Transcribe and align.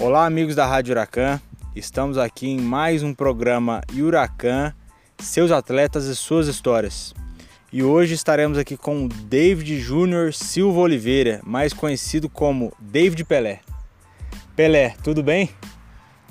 Olá, 0.00 0.24
amigos 0.24 0.54
da 0.54 0.64
Rádio 0.64 0.92
Huracan. 0.92 1.38
Estamos 1.76 2.16
aqui 2.16 2.48
em 2.48 2.58
mais 2.58 3.02
um 3.02 3.12
programa 3.12 3.82
Huracan, 3.94 4.72
seus 5.18 5.50
atletas 5.50 6.06
e 6.06 6.16
suas 6.16 6.48
histórias. 6.48 7.12
E 7.70 7.82
hoje 7.82 8.14
estaremos 8.14 8.56
aqui 8.56 8.78
com 8.78 9.04
o 9.04 9.08
David 9.08 9.78
Júnior 9.78 10.32
Silva 10.32 10.80
Oliveira, 10.80 11.42
mais 11.44 11.74
conhecido 11.74 12.30
como 12.30 12.72
David 12.80 13.24
Pelé. 13.24 13.60
Pelé, 14.56 14.96
tudo 15.04 15.22
bem? 15.22 15.50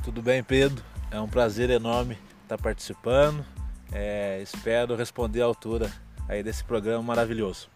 Tudo 0.04 0.20
bem, 0.20 0.44
Pedro. 0.44 0.84
É 1.12 1.22
um 1.22 1.28
prazer 1.28 1.70
enorme 1.70 2.18
estar 2.42 2.58
participando. 2.58 3.46
É, 3.92 4.42
espero 4.42 4.96
responder 4.96 5.44
à 5.44 5.46
altura 5.46 5.92
aí 6.28 6.42
desse 6.42 6.64
programa 6.64 7.04
maravilhoso. 7.04 7.70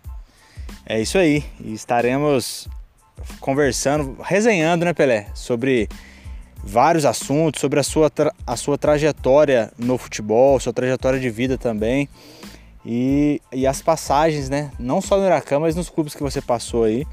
É 0.87 0.99
isso 0.99 1.19
aí. 1.19 1.43
E 1.59 1.71
estaremos 1.71 2.67
conversando, 3.39 4.17
resenhando, 4.21 4.85
né, 4.85 4.93
Pelé, 4.93 5.27
sobre 5.33 5.89
vários 6.63 7.05
assuntos, 7.05 7.59
sobre 7.59 7.79
a 7.79 7.83
sua, 7.83 8.11
a 8.47 8.55
sua 8.55 8.77
trajetória 8.77 9.71
no 9.77 9.97
futebol, 9.97 10.59
sua 10.59 10.71
trajetória 10.71 11.19
de 11.19 11.29
vida 11.29 11.57
também. 11.57 12.07
E, 12.85 13.41
e 13.51 13.65
as 13.65 13.81
passagens, 13.81 14.49
né? 14.49 14.71
Não 14.77 15.01
só 15.01 15.17
no 15.17 15.25
Huracan, 15.25 15.59
mas 15.59 15.75
nos 15.75 15.89
clubes 15.89 16.13
que 16.13 16.23
você 16.23 16.41
passou 16.41 16.83
aí. 16.83 17.05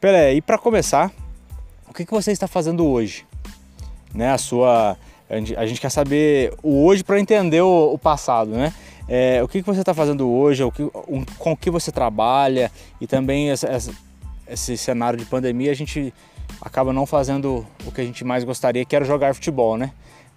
Pelé, 0.00 0.34
e 0.34 0.40
para 0.40 0.58
começar, 0.58 1.12
o 1.88 1.94
que, 1.94 2.04
que 2.04 2.10
você 2.10 2.32
está 2.32 2.46
fazendo 2.46 2.86
hoje? 2.86 3.26
Né, 4.14 4.30
a 4.30 4.38
sua. 4.38 4.96
A 5.56 5.64
gente, 5.66 5.80
quer 5.80 5.90
saber 5.90 6.52
o 6.62 6.84
hoje 6.84 7.02
para 7.02 7.18
entender 7.18 7.62
o, 7.62 7.94
o, 7.94 7.98
passado, 7.98 8.50
né? 8.50 8.72
É, 9.08 9.42
o 9.42 9.48
que, 9.48 9.62
que 9.62 9.66
você 9.66 9.80
está 9.80 9.94
fazendo 9.94 10.28
hoje, 10.28 10.62
o 10.62 10.70
que, 10.70 10.82
um, 10.82 11.24
com 11.38 11.52
o 11.52 11.56
que 11.56 11.70
você 11.70 11.90
trabalha 11.90 12.70
e 13.00 13.06
também 13.06 13.50
essa, 13.50 13.66
essa 13.66 13.92
esse 14.46 14.76
cenário 14.76 15.18
de 15.18 15.24
pandemia, 15.24 15.70
a 15.70 15.74
gente 15.74 16.12
acaba 16.60 16.92
não 16.92 17.06
fazendo 17.06 17.66
o 17.84 17.92
que 17.92 18.00
a 18.00 18.04
gente 18.04 18.24
mais 18.24 18.44
gostaria, 18.44 18.84
que 18.84 18.94
era 18.94 19.04
jogar 19.04 19.34
futebol, 19.34 19.76
né? 19.76 19.92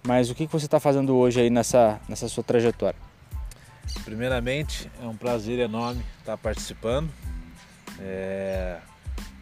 Mas 0.06 0.30
o 0.30 0.34
que 0.34 0.46
você 0.46 0.66
está 0.66 0.78
fazendo 0.78 1.16
hoje 1.16 1.40
aí 1.40 1.50
nessa, 1.50 2.00
nessa 2.08 2.28
sua 2.28 2.44
trajetória? 2.44 2.98
Primeiramente, 4.04 4.90
é 5.02 5.06
um 5.06 5.16
prazer 5.16 5.58
enorme 5.58 6.02
estar 6.20 6.36
participando. 6.36 7.10
É... 8.00 8.78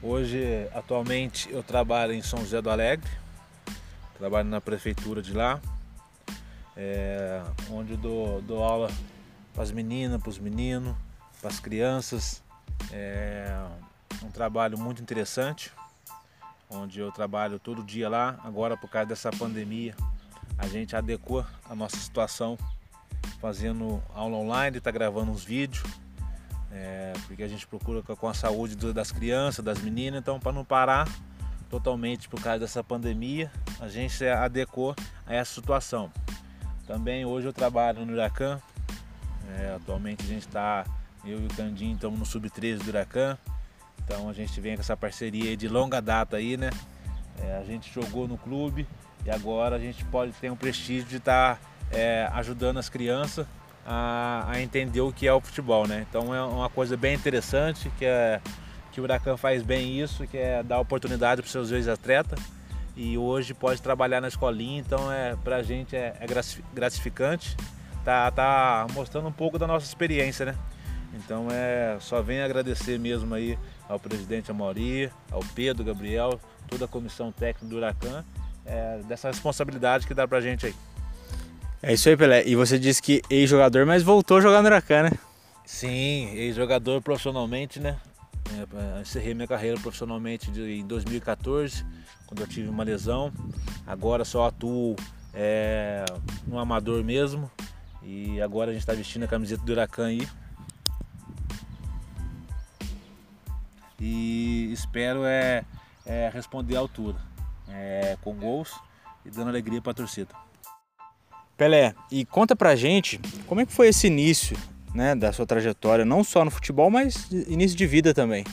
Hoje, 0.02 0.68
atualmente, 0.74 1.48
eu 1.50 1.62
trabalho 1.62 2.12
em 2.12 2.22
São 2.22 2.38
José 2.40 2.60
do 2.60 2.70
Alegre, 2.70 3.08
trabalho 4.18 4.48
na 4.48 4.60
prefeitura 4.60 5.22
de 5.22 5.32
lá, 5.32 5.60
é... 6.76 7.42
onde 7.70 7.96
dou, 7.96 8.40
dou 8.42 8.62
aula 8.62 8.90
para 9.52 9.62
as 9.62 9.70
meninas, 9.70 10.20
para 10.20 10.30
os 10.30 10.38
meninos, 10.38 10.94
para 11.40 11.50
as 11.50 11.60
crianças. 11.60 12.42
É 12.92 13.54
um 14.22 14.30
trabalho 14.30 14.78
muito 14.78 15.02
interessante, 15.02 15.72
onde 16.68 17.00
eu 17.00 17.12
trabalho 17.12 17.58
todo 17.58 17.82
dia 17.82 18.08
lá. 18.08 18.38
Agora, 18.44 18.76
por 18.76 18.88
causa 18.88 19.08
dessa 19.08 19.30
pandemia, 19.30 19.94
a 20.58 20.66
gente 20.66 20.94
adequou 20.94 21.44
a 21.68 21.74
nossa 21.74 21.96
situação 21.96 22.58
fazendo 23.40 24.02
aula 24.14 24.36
online, 24.36 24.78
está 24.78 24.90
gravando 24.90 25.30
uns 25.30 25.44
vídeos, 25.44 25.84
é, 26.72 27.12
porque 27.26 27.42
a 27.42 27.48
gente 27.48 27.66
procura 27.66 28.02
com 28.02 28.28
a 28.28 28.34
saúde 28.34 28.76
das 28.92 29.12
crianças, 29.12 29.64
das 29.64 29.78
meninas, 29.80 30.20
então 30.20 30.40
para 30.40 30.52
não 30.52 30.64
parar 30.64 31.08
totalmente 31.70 32.28
por 32.28 32.40
causa 32.40 32.60
dessa 32.60 32.84
pandemia, 32.84 33.50
a 33.80 33.88
gente 33.88 34.14
se 34.14 34.28
adequou 34.28 34.94
a 35.26 35.34
essa 35.34 35.54
situação. 35.54 36.10
Também 36.86 37.24
hoje 37.24 37.46
eu 37.46 37.52
trabalho 37.52 38.04
no 38.04 38.12
Huracan, 38.12 38.60
é, 39.58 39.74
atualmente 39.74 40.22
a 40.22 40.26
gente 40.26 40.46
está, 40.46 40.84
eu 41.24 41.40
e 41.40 41.46
o 41.46 41.48
Candinho 41.54 41.94
estamos 41.94 42.18
no 42.18 42.26
Sub-13 42.26 42.78
do 42.78 42.90
Huracan, 42.90 43.38
então 44.04 44.28
a 44.28 44.32
gente 44.32 44.60
vem 44.60 44.74
com 44.76 44.82
essa 44.82 44.96
parceria 44.96 45.56
de 45.56 45.68
longa 45.68 46.00
data 46.00 46.36
aí, 46.36 46.56
né? 46.56 46.70
É, 47.40 47.56
a 47.56 47.64
gente 47.64 47.92
jogou 47.92 48.28
no 48.28 48.36
clube 48.38 48.86
e 49.24 49.30
agora 49.30 49.76
a 49.76 49.78
gente 49.78 50.04
pode 50.04 50.32
ter 50.32 50.50
um 50.50 50.56
prestígio 50.56 51.08
de 51.08 51.16
estar 51.16 51.56
tá, 51.56 51.60
é, 51.90 52.28
ajudando 52.32 52.78
as 52.78 52.88
crianças 52.88 53.46
a, 53.84 54.44
a, 54.48 54.62
entender 54.62 55.00
o 55.00 55.12
que 55.12 55.26
é 55.26 55.32
o 55.32 55.40
futebol, 55.40 55.86
né? 55.86 56.06
Então 56.08 56.34
é 56.34 56.42
uma 56.42 56.68
coisa 56.68 56.96
bem 56.96 57.14
interessante 57.14 57.90
que, 57.98 58.04
é, 58.04 58.40
que 58.92 59.00
o 59.00 59.04
Huracan 59.04 59.36
faz 59.36 59.62
bem 59.62 60.00
isso, 60.00 60.26
que 60.26 60.36
é 60.36 60.62
dar 60.62 60.78
oportunidade 60.80 61.42
para 61.42 61.46
os 61.46 61.52
seus 61.52 61.70
ex-atletas 61.70 62.38
e 62.96 63.18
hoje 63.18 63.52
pode 63.52 63.82
trabalhar 63.82 64.20
na 64.20 64.28
escolinha, 64.28 64.80
então 64.80 65.10
é, 65.10 65.34
para 65.42 65.56
a 65.56 65.62
gente 65.62 65.96
é, 65.96 66.16
é 66.20 66.26
gratificante 66.72 67.56
tá, 68.04 68.30
tá 68.30 68.86
mostrando 68.92 69.26
um 69.26 69.32
pouco 69.32 69.58
da 69.58 69.66
nossa 69.66 69.86
experiência, 69.86 70.46
né? 70.46 70.54
Então 71.14 71.48
é 71.50 71.96
só 72.00 72.20
vem 72.20 72.42
agradecer 72.42 72.98
mesmo 72.98 73.34
aí 73.34 73.58
ao 73.88 73.98
presidente 73.98 74.50
Amaury, 74.50 75.10
ao 75.30 75.40
Pedro, 75.54 75.84
Gabriel, 75.84 76.40
toda 76.68 76.84
a 76.84 76.88
comissão 76.88 77.30
técnica 77.30 77.66
do 77.66 77.76
Huracan, 77.76 78.24
é, 78.64 79.00
dessa 79.06 79.28
responsabilidade 79.28 80.06
que 80.06 80.14
dá 80.14 80.26
pra 80.26 80.40
gente 80.40 80.66
aí. 80.66 80.74
É 81.82 81.92
isso 81.92 82.08
aí, 82.08 82.16
Pelé. 82.16 82.46
E 82.46 82.56
você 82.56 82.78
disse 82.78 83.02
que 83.02 83.20
ex-jogador, 83.28 83.84
mas 83.84 84.02
voltou 84.02 84.38
a 84.38 84.40
jogar 84.40 84.62
no 84.62 84.68
Huracan, 84.68 85.02
né? 85.04 85.10
Sim, 85.66 86.30
ex-jogador 86.34 87.02
profissionalmente, 87.02 87.78
né? 87.78 87.96
É, 88.52 89.00
encerrei 89.00 89.34
minha 89.34 89.48
carreira 89.48 89.78
profissionalmente 89.80 90.50
de, 90.50 90.80
em 90.80 90.86
2014, 90.86 91.84
quando 92.26 92.40
eu 92.40 92.46
tive 92.46 92.68
uma 92.68 92.84
lesão. 92.84 93.32
Agora 93.86 94.24
só 94.24 94.46
atuo 94.46 94.96
é, 95.32 96.04
no 96.46 96.58
amador 96.58 97.02
mesmo. 97.02 97.50
E 98.02 98.40
agora 98.40 98.70
a 98.70 98.72
gente 98.72 98.82
está 98.82 98.92
vestindo 98.92 99.24
a 99.24 99.28
camiseta 99.28 99.62
do 99.62 99.72
Huracan 99.72 100.06
aí. 100.06 100.28
E 104.00 104.70
espero 104.72 105.24
é, 105.24 105.64
é 106.04 106.30
responder 106.32 106.76
à 106.76 106.80
altura, 106.80 107.18
é, 107.68 108.16
com 108.22 108.34
gols 108.34 108.72
e 109.24 109.30
dando 109.30 109.48
alegria 109.48 109.80
para 109.80 109.92
a 109.92 109.94
torcida. 109.94 110.34
Pelé, 111.56 111.94
e 112.10 112.24
conta 112.24 112.56
pra 112.56 112.74
gente 112.74 113.20
como 113.46 113.60
é 113.60 113.66
que 113.66 113.72
foi 113.72 113.88
esse 113.88 114.08
início 114.08 114.56
né, 114.94 115.14
da 115.14 115.32
sua 115.32 115.46
trajetória, 115.46 116.04
não 116.04 116.24
só 116.24 116.44
no 116.44 116.50
futebol, 116.50 116.90
mas 116.90 117.30
início 117.30 117.76
de 117.76 117.86
vida 117.86 118.12
também. 118.12 118.44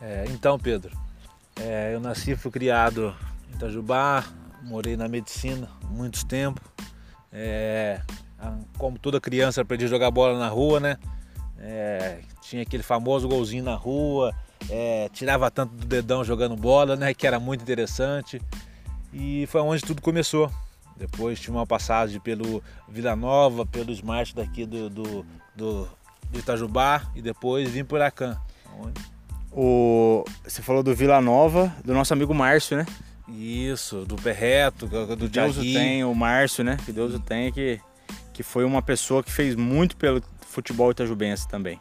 É, 0.00 0.24
então, 0.28 0.58
Pedro, 0.58 0.90
é, 1.56 1.94
eu 1.94 2.00
nasci 2.00 2.32
e 2.32 2.36
fui 2.36 2.50
criado 2.50 3.14
em 3.50 3.56
Itajubá, 3.56 4.24
morei 4.62 4.96
na 4.96 5.08
medicina 5.08 5.68
muitos 5.90 6.24
tempo. 6.24 6.60
É, 7.32 8.00
como 8.78 8.98
toda 8.98 9.20
criança, 9.20 9.62
aprendi 9.62 9.84
a 9.84 9.88
jogar 9.88 10.10
bola 10.10 10.38
na 10.38 10.48
rua, 10.48 10.80
né? 10.80 10.98
É, 11.58 12.18
tinha 12.42 12.62
aquele 12.62 12.82
famoso 12.82 13.28
golzinho 13.28 13.64
na 13.64 13.74
rua, 13.74 14.34
é, 14.68 15.08
tirava 15.12 15.50
tanto 15.50 15.74
do 15.74 15.86
dedão 15.86 16.24
jogando 16.24 16.56
bola, 16.56 16.96
né? 16.96 17.14
Que 17.14 17.26
era 17.26 17.38
muito 17.38 17.62
interessante. 17.62 18.40
E 19.12 19.46
foi 19.46 19.60
onde 19.60 19.82
tudo 19.82 20.02
começou. 20.02 20.50
Depois 20.96 21.40
tinha 21.40 21.54
uma 21.54 21.66
passagem 21.66 22.20
pelo 22.20 22.62
Vila 22.88 23.16
Nova, 23.16 23.66
pelo 23.66 23.92
Smart 23.92 24.34
daqui 24.34 24.64
do, 24.64 24.88
do, 24.88 25.26
do, 25.54 25.88
do 26.30 26.38
Itajubá 26.38 27.02
e 27.14 27.22
depois 27.22 27.68
vim 27.70 27.84
por 27.84 28.00
Acan. 28.00 28.38
O, 29.52 30.24
você 30.42 30.62
falou 30.62 30.82
do 30.82 30.94
Vila 30.94 31.20
Nova, 31.20 31.72
do 31.84 31.92
nosso 31.92 32.12
amigo 32.12 32.34
Márcio, 32.34 32.76
né? 32.76 32.86
Isso, 33.28 34.04
do 34.04 34.16
Berreto, 34.16 34.86
do 34.86 35.16
que 35.16 35.28
Deus 35.28 35.56
o 35.56 35.60
tem, 35.60 36.04
o 36.04 36.14
Márcio, 36.14 36.62
né? 36.62 36.76
Que 36.84 36.92
Deus 36.92 37.14
o 37.14 37.20
tem, 37.20 37.50
que, 37.50 37.80
que 38.34 38.42
foi 38.42 38.64
uma 38.64 38.82
pessoa 38.82 39.22
que 39.22 39.32
fez 39.32 39.54
muito 39.54 39.96
pelo 39.96 40.20
futebol 40.40 40.90
itajubense 40.90 41.48
também. 41.48 41.80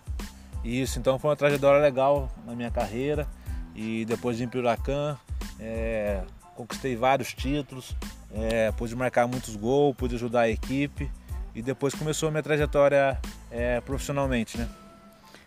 Isso, 0.64 0.98
então 0.98 1.20
foi 1.20 1.32
uma 1.32 1.36
trajetória 1.36 1.82
legal 1.82 2.32
na 2.46 2.56
minha 2.56 2.72
carreira 2.72 3.28
e 3.76 4.06
depois 4.06 4.38
vim 4.38 4.48
para 4.48 4.60
o 4.60 4.62
Huracan, 4.62 5.18
é, 5.60 6.24
conquistei 6.56 6.96
vários 6.96 7.34
títulos, 7.34 7.96
é, 8.34 8.72
pude 8.72 8.96
marcar 8.96 9.28
muitos 9.28 9.56
gols, 9.56 9.96
pude 9.98 10.16
ajudar 10.16 10.42
a 10.42 10.50
equipe 10.50 11.12
e 11.56 11.62
depois 11.62 11.94
começou 11.94 12.30
a 12.30 12.32
minha 12.32 12.44
trajetória 12.44 13.20
é, 13.52 13.82
profissionalmente, 13.82 14.58
né? 14.58 14.70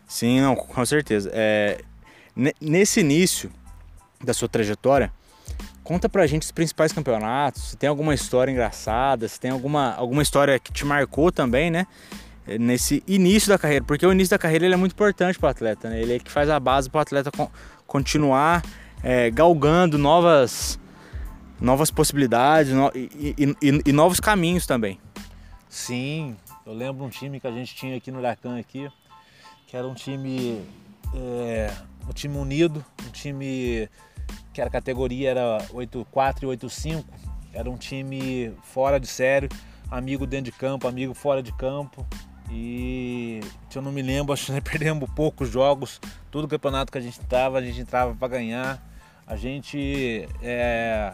Sim, 0.06 0.41
não, 0.41 0.55
com 0.55 0.85
certeza. 0.85 1.31
É, 1.32 1.81
nesse 2.61 3.00
início 3.00 3.50
da 4.23 4.35
sua 4.35 4.49
trajetória, 4.49 5.12
conta 5.87 6.09
pra 6.09 6.27
gente 6.27 6.43
os 6.43 6.50
principais 6.50 6.93
campeonatos, 6.93 7.71
se 7.71 7.77
tem 7.77 7.88
alguma 7.88 8.12
história 8.12 8.50
engraçada, 8.50 9.29
se 9.29 9.38
tem 9.38 9.53
alguma, 9.53 9.94
alguma 9.94 10.21
história 10.21 10.59
que 10.59 10.73
te 10.73 10.85
marcou 10.85 11.31
também, 11.31 11.71
né? 11.71 11.87
nesse 12.59 13.03
início 13.06 13.49
da 13.49 13.59
carreira, 13.59 13.85
porque 13.85 14.05
o 14.06 14.12
início 14.12 14.31
da 14.31 14.38
carreira 14.38 14.65
ele 14.65 14.75
é 14.75 14.77
muito 14.77 14.93
importante 14.93 15.38
para 15.38 15.49
o 15.49 15.50
atleta, 15.50 15.88
né? 15.88 16.00
ele 16.00 16.15
é 16.15 16.19
que 16.19 16.31
faz 16.31 16.49
a 16.50 16.59
base 16.61 16.91
para 16.91 16.99
o 16.99 17.03
atleta 17.03 17.31
continuar 17.87 18.62
é, 19.03 19.31
galgando 19.31 19.97
novas, 19.97 20.79
novas 21.61 21.91
possibilidades 21.91 22.73
no, 22.73 22.91
e, 22.94 23.35
e, 23.37 23.82
e, 23.87 23.93
novos 23.93 24.21
caminhos 24.21 24.67
também. 24.67 25.00
Sim, 25.69 26.37
eu 26.65 26.73
lembro 26.73 27.05
um 27.05 27.11
time 27.11 27.39
que 27.41 27.47
a 27.47 27.53
gente 27.53 27.75
tinha 27.75 27.97
aqui 27.97 28.11
no 28.11 28.19
Huracan 28.19 28.59
aqui, 28.59 28.89
que 29.67 29.77
era 29.77 29.87
um 29.87 29.94
time 29.94 30.65
é, 31.15 31.73
um 32.09 32.12
time 32.12 32.37
unido, 32.39 32.85
um 33.06 33.11
time 33.11 33.89
que 34.52 34.61
a 34.61 34.70
categoria 34.70 35.31
era 35.31 35.58
8-4 35.73 36.43
e 36.43 36.46
8-5, 36.46 37.05
era 37.52 37.70
um 37.70 37.76
time 37.76 38.52
fora 38.62 38.99
de 39.00 39.06
sério, 39.06 39.49
amigo 39.90 40.26
dentro 40.26 40.50
de 40.50 40.58
campo, 40.58 40.87
amigo 40.88 41.14
fora 41.14 41.43
de 41.43 41.52
campo, 41.52 42.06
e 42.50 43.40
se 43.69 43.78
eu 43.78 43.82
não 43.82 43.93
me 43.93 44.02
lembro, 44.02 44.32
acho 44.34 44.52
que 44.52 44.61
perdemos 44.61 45.08
poucos 45.11 45.50
jogos. 45.50 46.00
Todo 46.31 46.49
campeonato 46.49 46.93
que 46.93 46.99
a 46.99 47.00
gente 47.00 47.19
estava, 47.19 47.58
a 47.58 47.62
gente 47.62 47.81
entrava 47.81 48.14
para 48.14 48.28
ganhar. 48.28 48.82
a 49.26 49.37
gente 49.37 50.29
é, 50.43 51.12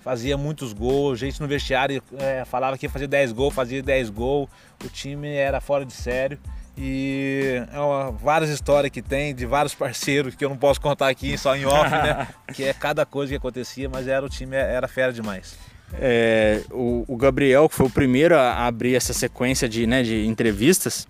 fazia 0.00 0.36
muitos 0.36 0.72
gols, 0.72 1.22
a 1.22 1.26
gente 1.26 1.40
no 1.40 1.46
vestiário 1.46 2.02
é, 2.18 2.44
falava 2.44 2.78
que 2.78 2.86
ia 2.86 2.90
fazer 2.90 3.06
10 3.06 3.32
gols, 3.32 3.54
fazia 3.54 3.82
10 3.82 4.10
gols, 4.10 4.48
o 4.84 4.88
time 4.88 5.28
era 5.28 5.60
fora 5.60 5.84
de 5.84 5.92
sério. 5.92 6.38
E 6.82 7.62
é 7.70 7.78
uma, 7.78 8.10
várias 8.10 8.48
histórias 8.48 8.90
que 8.90 9.02
tem 9.02 9.34
de 9.34 9.44
vários 9.44 9.74
parceiros 9.74 10.34
que 10.34 10.42
eu 10.42 10.48
não 10.48 10.56
posso 10.56 10.80
contar 10.80 11.08
aqui 11.08 11.36
só 11.36 11.54
em 11.54 11.66
off, 11.66 11.90
né? 11.90 12.26
que 12.54 12.64
é 12.64 12.72
cada 12.72 13.04
coisa 13.04 13.30
que 13.30 13.36
acontecia, 13.36 13.86
mas 13.86 14.08
era 14.08 14.24
o 14.24 14.30
time 14.30 14.56
era 14.56 14.88
fera 14.88 15.12
demais. 15.12 15.58
É, 15.92 16.62
o, 16.70 17.04
o, 17.06 17.18
Gabriel, 17.18 17.68
que 17.68 17.74
foi 17.74 17.84
o 17.84 17.90
primeiro 17.90 18.34
a 18.34 18.66
abrir 18.66 18.94
essa 18.94 19.12
sequência 19.12 19.68
de, 19.68 19.86
né, 19.86 20.02
de 20.02 20.24
entrevistas, 20.24 21.06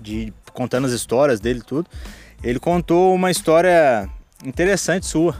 de 0.00 0.32
contando 0.54 0.86
as 0.86 0.92
histórias 0.92 1.40
dele 1.40 1.60
tudo, 1.60 1.86
ele 2.42 2.58
contou 2.58 3.14
uma 3.14 3.30
história 3.30 4.08
interessante 4.42 5.04
sua, 5.04 5.36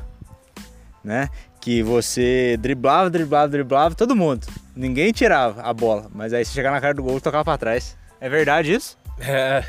né? 1.03 1.31
Que 1.63 1.83
você 1.83 2.59
driblava, 2.61 3.09
driblava, 3.09 3.49
driblava 3.49 3.95
todo 3.95 4.15
mundo. 4.15 4.47
Ninguém 4.77 5.13
tirava 5.13 5.63
a 5.63 5.73
bola, 5.73 6.11
mas 6.15 6.35
aí 6.35 6.45
você 6.45 6.53
chegava 6.53 6.75
na 6.75 6.81
cara 6.83 6.93
do 6.93 7.03
gol 7.03 7.17
e 7.17 7.21
tocava 7.23 7.45
para 7.45 7.57
trás. 7.57 7.97
É 8.21 8.29
verdade 8.29 8.73
isso? 8.73 8.99
É, 9.21 9.65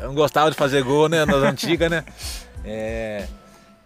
eu 0.00 0.08
não 0.08 0.14
gostava 0.14 0.50
de 0.50 0.56
fazer 0.56 0.82
gol, 0.82 1.08
né? 1.08 1.24
Nas 1.24 1.36
antigas, 1.36 1.90
né? 1.90 2.04
É, 2.64 3.26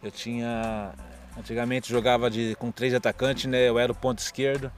eu 0.02 0.10
tinha. 0.10 0.92
Antigamente 1.38 1.88
jogava 1.88 2.28
de, 2.28 2.54
com 2.56 2.70
três 2.70 2.92
atacantes, 2.92 3.46
né? 3.46 3.68
Eu 3.68 3.78
era 3.78 3.90
o 3.92 3.94
ponto 3.94 4.18
esquerdo, 4.18 4.70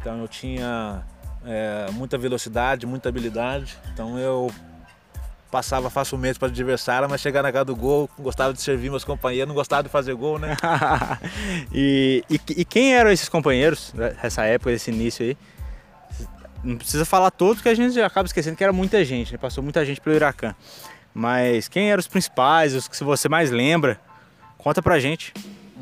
então 0.00 0.20
eu 0.20 0.28
tinha 0.28 1.02
é, 1.46 1.86
muita 1.92 2.18
velocidade, 2.18 2.86
muita 2.86 3.08
habilidade. 3.08 3.78
Então 3.92 4.18
eu 4.18 4.50
passava 5.50 5.90
facilmente 5.90 6.38
para 6.38 6.48
o 6.48 6.50
adversário, 6.50 7.08
mas 7.08 7.20
chegar 7.20 7.42
na 7.42 7.52
casa 7.52 7.66
do 7.66 7.76
gol, 7.76 8.08
gostava 8.18 8.54
de 8.54 8.62
servir 8.62 8.90
meus 8.90 9.04
companheiros, 9.04 9.48
não 9.48 9.54
gostava 9.54 9.82
de 9.82 9.90
fazer 9.90 10.14
gol, 10.14 10.38
né? 10.38 10.56
e, 11.70 12.24
e, 12.28 12.40
e, 12.56 12.64
quem 12.64 12.94
eram 12.94 13.10
esses 13.10 13.28
companheiros 13.28 13.92
nessa 13.94 14.44
época, 14.46 14.70
desse 14.70 14.90
início 14.90 15.24
aí? 15.24 15.36
Não 16.62 16.76
precisa 16.76 17.04
falar 17.04 17.30
todos, 17.30 17.62
que 17.62 17.68
a 17.68 17.74
gente 17.74 18.00
acaba 18.00 18.26
esquecendo 18.26 18.56
que 18.56 18.62
era 18.62 18.72
muita 18.72 19.04
gente, 19.04 19.32
né? 19.32 19.38
Passou 19.38 19.62
muita 19.62 19.84
gente 19.84 20.00
pelo 20.00 20.14
Iracan. 20.14 20.54
Mas 21.14 21.68
quem 21.68 21.90
eram 21.90 22.00
os 22.00 22.08
principais, 22.08 22.74
os 22.74 22.88
que 22.88 23.02
você 23.02 23.28
mais 23.28 23.50
lembra? 23.50 24.00
Conta 24.56 24.80
pra 24.80 24.98
gente. 25.00 25.34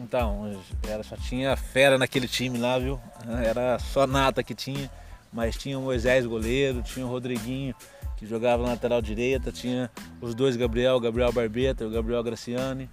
Então, 0.02 0.58
era, 0.88 1.02
só 1.02 1.16
tinha 1.16 1.56
fera 1.56 1.98
naquele 1.98 2.26
time 2.26 2.58
lá, 2.58 2.78
viu? 2.78 2.98
Era 3.44 3.78
só 3.78 4.06
nata 4.06 4.42
que 4.42 4.54
tinha. 4.54 4.90
Mas 5.32 5.56
tinha 5.56 5.78
o 5.78 5.82
Moisés 5.82 6.26
goleiro, 6.26 6.82
tinha 6.82 7.06
o 7.06 7.08
Rodriguinho, 7.08 7.74
que 8.16 8.26
jogava 8.26 8.64
na 8.64 8.70
lateral 8.70 9.00
direita, 9.00 9.52
tinha 9.52 9.90
os 10.20 10.34
dois 10.34 10.56
Gabriel, 10.56 10.96
o 10.96 11.00
Gabriel 11.00 11.32
Barbeta 11.32 11.86
o 11.86 11.90
Gabriel 11.90 12.22
Graciani, 12.22 12.90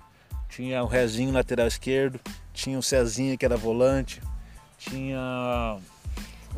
tinha 0.47 0.83
o 0.83 0.87
Rezinho 0.87 1.33
lateral 1.33 1.67
esquerdo, 1.67 2.19
tinha 2.53 2.77
o 2.77 2.83
Cezinha 2.83 3.35
que 3.35 3.43
era 3.43 3.57
volante, 3.57 4.21
tinha 4.77 5.79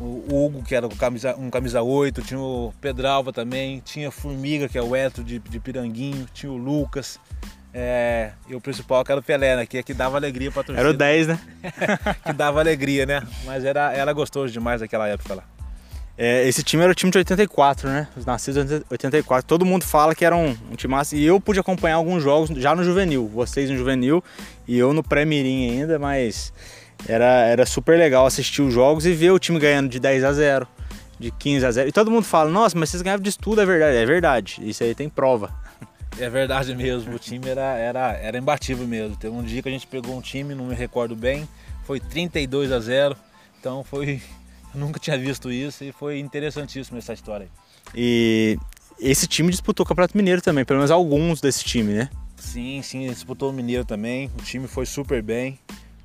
o 0.00 0.46
Hugo 0.46 0.62
que 0.62 0.74
era 0.74 0.86
um 0.86 0.90
camisa, 0.90 1.36
um 1.36 1.50
camisa 1.50 1.82
8, 1.82 2.22
tinha 2.22 2.40
o 2.40 2.72
Pedralva 2.80 3.32
também, 3.32 3.80
tinha 3.84 4.10
Formiga 4.10 4.68
que 4.68 4.78
é 4.78 4.82
o 4.82 4.96
Etro 4.96 5.22
de, 5.22 5.38
de 5.38 5.60
Piranguinho, 5.60 6.26
tinha 6.32 6.50
o 6.50 6.56
Lucas, 6.56 7.20
é, 7.72 8.32
e 8.48 8.54
o 8.54 8.60
principal 8.60 9.04
que 9.04 9.12
era 9.12 9.20
o 9.20 9.22
Pelé, 9.24 9.56
né? 9.56 9.66
Que, 9.66 9.82
que 9.82 9.94
dava 9.94 10.16
alegria 10.16 10.50
pra 10.50 10.62
torcida. 10.62 10.80
Era 10.80 10.90
o 10.90 10.96
10, 10.96 11.28
né? 11.28 11.40
que 12.26 12.32
dava 12.32 12.58
alegria, 12.60 13.06
né? 13.06 13.22
Mas 13.44 13.64
era, 13.64 13.92
era 13.92 14.12
gostoso 14.12 14.52
demais 14.52 14.80
naquela 14.80 15.06
época 15.06 15.34
lá. 15.34 15.44
É, 16.18 16.46
esse 16.46 16.62
time 16.62 16.82
era 16.82 16.92
o 16.92 16.94
time 16.94 17.10
de 17.10 17.18
84, 17.18 17.88
né? 17.88 18.08
Os 18.16 18.26
nascidos 18.26 18.64
de 18.66 18.82
84. 18.90 19.46
Todo 19.46 19.64
mundo 19.64 19.84
fala 19.84 20.14
que 20.14 20.24
era 20.24 20.36
um, 20.36 20.56
um 20.70 20.74
time 20.74 20.90
massa. 20.90 21.16
E 21.16 21.24
eu 21.24 21.40
pude 21.40 21.60
acompanhar 21.60 21.94
alguns 21.94 22.22
jogos 22.22 22.50
já 22.60 22.74
no 22.74 22.84
juvenil. 22.84 23.26
Vocês 23.28 23.70
no 23.70 23.76
juvenil 23.76 24.22
e 24.66 24.76
eu 24.76 24.92
no 24.92 25.02
pré-mirim 25.02 25.70
ainda, 25.70 25.98
mas 25.98 26.52
era, 27.06 27.46
era 27.46 27.66
super 27.66 27.98
legal 27.98 28.26
assistir 28.26 28.62
os 28.62 28.72
jogos 28.72 29.06
e 29.06 29.12
ver 29.12 29.30
o 29.30 29.38
time 29.38 29.58
ganhando 29.58 29.88
de 29.88 29.98
10 29.98 30.24
a 30.24 30.32
0, 30.32 30.68
de 31.18 31.30
15 31.30 31.66
a 31.66 31.70
0. 31.70 31.88
E 31.88 31.92
todo 31.92 32.10
mundo 32.10 32.24
fala: 32.24 32.50
"Nossa, 32.50 32.78
mas 32.78 32.90
vocês 32.90 33.02
ganhavam 33.02 33.22
de 33.22 33.36
tudo, 33.36 33.60
é 33.60 33.66
verdade". 33.66 33.96
É 33.96 34.06
verdade. 34.06 34.60
Isso 34.62 34.82
aí 34.82 34.94
tem 34.94 35.08
prova. 35.08 35.52
É 36.18 36.28
verdade 36.28 36.74
mesmo, 36.74 37.14
o 37.14 37.18
time 37.18 37.48
era, 37.48 37.76
era, 37.78 38.12
era 38.14 38.38
imbatível 38.38 38.86
mesmo. 38.86 39.16
Teve 39.16 39.34
um 39.34 39.42
dia 39.42 39.62
que 39.62 39.68
a 39.68 39.72
gente 39.72 39.86
pegou 39.86 40.16
um 40.16 40.20
time, 40.20 40.54
não 40.54 40.66
me 40.66 40.74
recordo 40.74 41.14
bem, 41.14 41.48
foi 41.86 42.00
32 42.00 42.72
a 42.72 42.80
0. 42.80 43.16
Então 43.58 43.84
foi 43.84 44.20
eu 44.74 44.80
nunca 44.80 44.98
tinha 44.98 45.18
visto 45.18 45.50
isso 45.50 45.84
e 45.84 45.92
foi 45.92 46.18
interessantíssimo 46.18 46.98
essa 46.98 47.12
história. 47.12 47.48
E 47.94 48.58
esse 48.98 49.26
time 49.26 49.50
disputou 49.50 49.84
o 49.84 49.88
Campeonato 49.88 50.16
Mineiro 50.16 50.42
também, 50.42 50.64
pelo 50.64 50.78
menos 50.78 50.90
alguns 50.90 51.40
desse 51.40 51.64
time, 51.64 51.92
né? 51.94 52.10
Sim, 52.36 52.80
sim, 52.82 53.08
disputou 53.08 53.50
o 53.50 53.52
Mineiro 53.52 53.84
também. 53.84 54.30
O 54.38 54.42
time 54.42 54.66
foi 54.66 54.86
super 54.86 55.22
bem. 55.22 55.58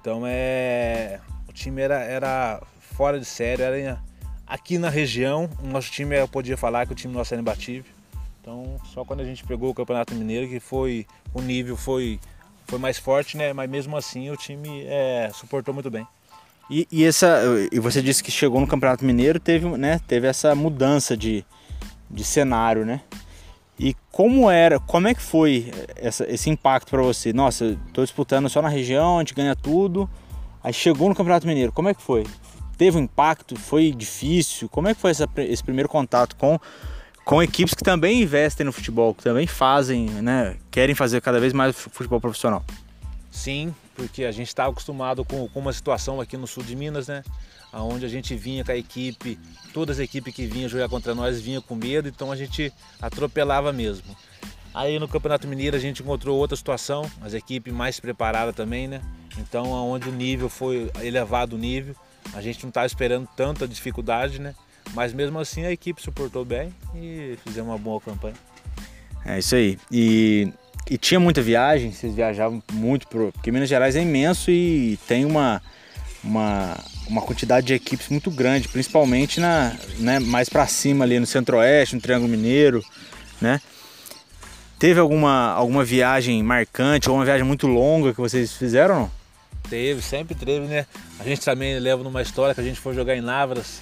Então 0.06 0.22
é. 0.24 1.20
O 1.50 1.52
time 1.52 1.82
era, 1.82 1.96
era 1.96 2.62
fora 2.80 3.20
de 3.20 3.26
série, 3.26 3.64
era 3.64 4.00
aqui 4.46 4.78
na 4.78 4.88
região. 4.88 5.50
O 5.64 5.68
nosso 5.68 5.90
time 5.90 6.16
eu 6.16 6.28
podia 6.28 6.56
falar 6.56 6.86
que 6.86 6.92
o 6.92 6.96
time 6.96 7.12
nosso 7.12 7.34
era 7.34 7.42
imbatível. 7.42 7.92
Então 8.40 8.80
só 8.94 9.04
quando 9.04 9.22
a 9.22 9.26
gente 9.26 9.44
pegou 9.44 9.72
o 9.72 9.74
Campeonato 9.74 10.14
Mineiro 10.14 10.48
que 10.48 10.60
foi. 10.60 11.08
O 11.34 11.42
nível 11.42 11.76
foi, 11.76 12.20
foi 12.68 12.78
mais 12.78 13.00
forte, 13.00 13.36
né? 13.36 13.52
Mas 13.52 13.68
mesmo 13.68 13.98
assim 13.98 14.30
o 14.30 14.38
time 14.38 14.84
é, 14.86 15.32
suportou 15.34 15.74
muito 15.74 15.90
bem. 15.90 16.06
E, 16.70 16.88
e, 16.92 17.04
essa, 17.04 17.42
e 17.72 17.80
você 17.80 18.00
disse 18.00 18.24
que 18.24 18.30
chegou 18.30 18.62
no 18.62 18.68
Campeonato 18.68 19.04
Mineiro, 19.04 19.40
teve, 19.40 19.68
né, 19.70 20.00
teve 20.08 20.28
essa 20.28 20.54
mudança 20.54 21.18
de, 21.18 21.44
de 22.12 22.24
cenário, 22.24 22.86
né? 22.86 23.02
E 23.78 23.96
como 24.12 24.50
era, 24.50 24.80
como 24.80 25.08
é 25.08 25.14
que 25.14 25.22
foi 25.22 25.72
essa, 25.96 26.30
esse 26.32 26.50
impacto 26.50 26.90
para 26.90 27.02
você? 27.02 27.34
Nossa, 27.34 27.78
estou 27.88 28.04
disputando 28.04 28.50
só 28.50 28.62
na 28.62 28.70
região, 28.70 29.18
a 29.18 29.20
gente 29.20 29.34
ganha 29.34 29.56
tudo. 29.56 30.10
Aí 30.64 30.74
chegou 30.74 31.10
no 31.10 31.16
Campeonato 31.16 31.46
Mineiro, 31.46 31.72
como 31.72 31.90
é 31.90 31.94
que 31.94 32.02
foi? 32.02 32.26
Teve 32.78 32.98
um 32.98 33.02
impacto? 33.02 33.58
Foi 33.60 33.92
difícil? 33.92 34.70
Como 34.70 34.88
é 34.88 34.94
que 34.94 35.02
foi 35.02 35.12
essa, 35.12 35.28
esse 35.38 35.64
primeiro 35.64 35.90
contato 35.90 36.36
com, 36.38 36.60
com 37.24 37.44
equipes 37.44 37.74
que 37.74 37.84
também 37.84 38.22
investem 38.22 38.66
no 38.66 38.72
futebol, 38.72 39.14
que 39.14 39.24
também 39.24 39.46
fazem, 39.46 40.06
né, 40.06 40.56
querem 40.72 40.96
fazer 40.96 41.22
cada 41.22 41.40
vez 41.40 41.52
mais 41.52 41.76
futebol 41.76 42.22
profissional? 42.22 42.64
Sim, 43.36 43.76
porque 43.96 44.24
a 44.24 44.32
gente 44.32 44.48
estava 44.48 44.72
acostumado 44.72 45.26
com, 45.26 45.46
com, 45.50 45.60
uma 45.60 45.74
situação 45.74 46.22
aqui 46.22 46.38
no 46.38 46.48
sul 46.48 46.64
de 46.64 46.74
Minas, 46.74 47.10
né? 47.10 47.22
Onde 47.74 48.06
a 48.06 48.08
gente 48.08 48.34
vinha 48.34 48.64
com 48.64 48.72
a 48.72 48.78
equipe, 48.78 49.38
todas 49.74 50.00
as 50.00 50.04
equipes 50.06 50.34
que 50.34 50.46
vinham 50.46 50.70
jogar 50.70 50.88
contra 50.88 51.14
nós 51.14 51.42
vinham 51.42 51.62
com 51.62 51.76
medo, 51.76 52.08
então 52.08 52.32
a 52.32 52.36
gente 52.38 52.72
atropelava 53.02 53.74
mesmo. 53.74 54.16
Aí 54.74 54.98
no 54.98 55.08
Campeonato 55.08 55.50
Mineiro 55.50 55.76
a 55.76 55.80
gente 55.80 56.02
encontrou 56.02 56.40
outra 56.40 56.56
situação, 56.56 57.12
as 57.22 57.34
equipes 57.34 57.74
mais 57.74 58.00
preparadas 58.00 58.56
também, 58.56 58.88
né? 58.88 59.02
Então 59.38 59.70
onde 59.70 60.08
o 60.08 60.14
nível 60.14 60.48
foi 60.48 60.90
elevado 61.02 61.58
o 61.58 61.60
nível, 61.60 61.94
a 62.34 62.42
gente 62.42 62.64
não 62.64 62.70
estava 62.70 62.88
esperando 62.88 63.28
tanta 63.36 63.68
dificuldade, 63.68 64.40
né? 64.40 64.56
Mas 64.94 65.14
mesmo 65.14 65.38
assim 65.40 65.66
a 65.66 65.72
equipe 65.72 66.02
suportou 66.02 66.46
bem 66.46 66.74
e 66.96 67.38
fizemos 67.44 67.70
uma 67.70 67.78
boa 67.78 68.00
campanha. 68.00 68.36
É 69.26 69.40
isso 69.40 69.56
aí. 69.56 69.78
E 69.92 70.54
e 70.90 70.98
tinha 70.98 71.20
muita 71.20 71.42
viagem, 71.42 71.92
vocês 71.92 72.14
viajavam 72.14 72.62
muito, 72.72 73.08
pro, 73.08 73.32
porque 73.32 73.52
Minas 73.52 73.70
Gerais 73.70 73.96
é 73.96 74.02
imenso 74.02 74.52
e 74.52 75.00
tem 75.08 75.26
uma, 75.26 75.62
uma, 76.24 76.78
uma 77.08 77.22
quantidade 77.22 77.68
de 77.68 77.74
equipes 77.74 78.10
muito 78.10 78.30
grande, 78.30 78.68
principalmente 78.68 79.40
na, 79.40 79.76
né, 79.98 80.20
mais 80.20 80.48
para 80.48 80.68
cima 80.68 81.04
ali 81.04 81.20
no 81.20 81.26
Centro-Oeste, 81.26 81.96
no 81.96 82.02
Triângulo 82.02 82.30
Mineiro, 82.30 82.84
né? 83.42 83.60
Teve 84.78 85.00
alguma, 85.00 85.52
alguma 85.54 85.84
viagem 85.84 86.44
marcante 86.44 87.10
ou 87.10 87.16
uma 87.16 87.26
viagem 87.26 87.46
muito 87.46 87.66
longa 87.66 88.14
que 88.14 88.20
vocês 88.20 88.54
fizeram? 88.54 89.10
Teve, 89.70 90.02
sempre 90.02 90.36
teve, 90.36 90.68
né? 90.68 90.86
A 91.20 91.24
gente 91.24 91.42
também 91.42 91.80
leva 91.80 92.04
numa 92.04 92.22
história 92.22 92.54
que 92.54 92.62
a 92.62 92.64
gente 92.64 92.80
foi 92.80 92.94
jogar 92.94 93.16
em 93.16 93.22
Lavras. 93.22 93.80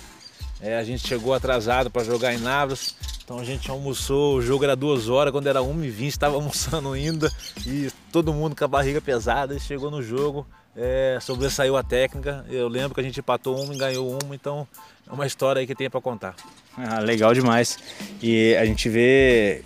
É, 0.63 0.77
a 0.77 0.84
gente 0.84 1.05
chegou 1.05 1.34
atrasado 1.34 1.91
para 1.91 2.05
jogar 2.05 2.34
em 2.34 2.38
Lavras. 2.38 2.96
Então 3.22 3.38
a 3.38 3.43
gente 3.43 3.70
almoçou, 3.70 4.38
o 4.38 4.41
jogo 4.41 4.63
era 4.63 4.77
duas 4.77 5.10
horas, 5.10 5.34
quando 5.34 5.48
era 5.48 5.60
1h20 5.60 6.08
estava 6.08 6.36
almoçando 6.39 6.93
ainda 6.93 7.29
e 7.67 7.91
todo 8.13 8.34
mundo 8.34 8.55
com 8.55 8.63
a 8.63 8.67
barriga 8.67 9.01
pesada 9.01 9.53
e 9.53 9.60
chegou 9.60 9.91
no 9.91 10.01
jogo, 10.01 10.48
é, 10.75 11.17
sobressaiu 11.22 11.75
a 11.75 11.84
técnica. 11.84 12.46
Eu 12.50 12.70
lembro 12.70 12.96
que 12.96 13.01
a 13.01 13.03
gente 13.03 13.20
empatou 13.20 13.62
uma 13.62 13.74
e 13.74 13.77
ganhou 13.77 14.17
uma, 14.24 14.34
então 14.34 14.65
é 15.05 15.12
uma 15.12 15.27
história 15.27 15.60
aí 15.60 15.67
que 15.67 15.75
tem 15.75 15.89
para 15.89 16.00
contar. 16.00 16.34
Ah, 16.77 17.00
legal 17.00 17.34
demais. 17.34 17.77
E 18.22 18.55
a 18.55 18.65
gente 18.65 18.88
vê 18.88 19.65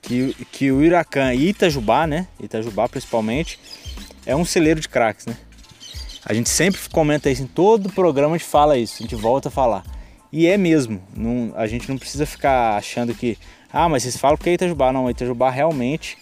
que, 0.00 0.32
que 0.50 0.72
o 0.72 0.82
Iracan 0.82 1.34
e 1.34 1.50
Itajubá, 1.50 2.06
né? 2.06 2.28
Itajubá 2.40 2.88
principalmente, 2.88 3.60
é 4.24 4.34
um 4.34 4.44
celeiro 4.44 4.80
de 4.80 4.88
craques, 4.88 5.26
né? 5.26 5.36
A 6.24 6.32
gente 6.32 6.48
sempre 6.48 6.80
comenta 6.90 7.30
isso 7.30 7.42
em 7.42 7.46
todo 7.46 7.92
programa, 7.92 8.36
a 8.36 8.38
gente 8.38 8.48
fala 8.48 8.78
isso, 8.78 8.96
a 9.00 9.02
gente 9.02 9.14
volta 9.14 9.48
a 9.48 9.52
falar 9.52 9.97
e 10.32 10.46
é 10.46 10.56
mesmo. 10.56 11.00
Não, 11.16 11.52
a 11.56 11.66
gente 11.66 11.88
não 11.88 11.98
precisa 11.98 12.26
ficar 12.26 12.76
achando 12.76 13.14
que. 13.14 13.38
Ah, 13.72 13.88
mas 13.88 14.02
vocês 14.02 14.16
falam 14.16 14.36
que 14.36 14.48
é 14.48 14.54
Itajubá. 14.54 14.92
Não, 14.92 15.10
Itajubá 15.10 15.50
realmente 15.50 16.16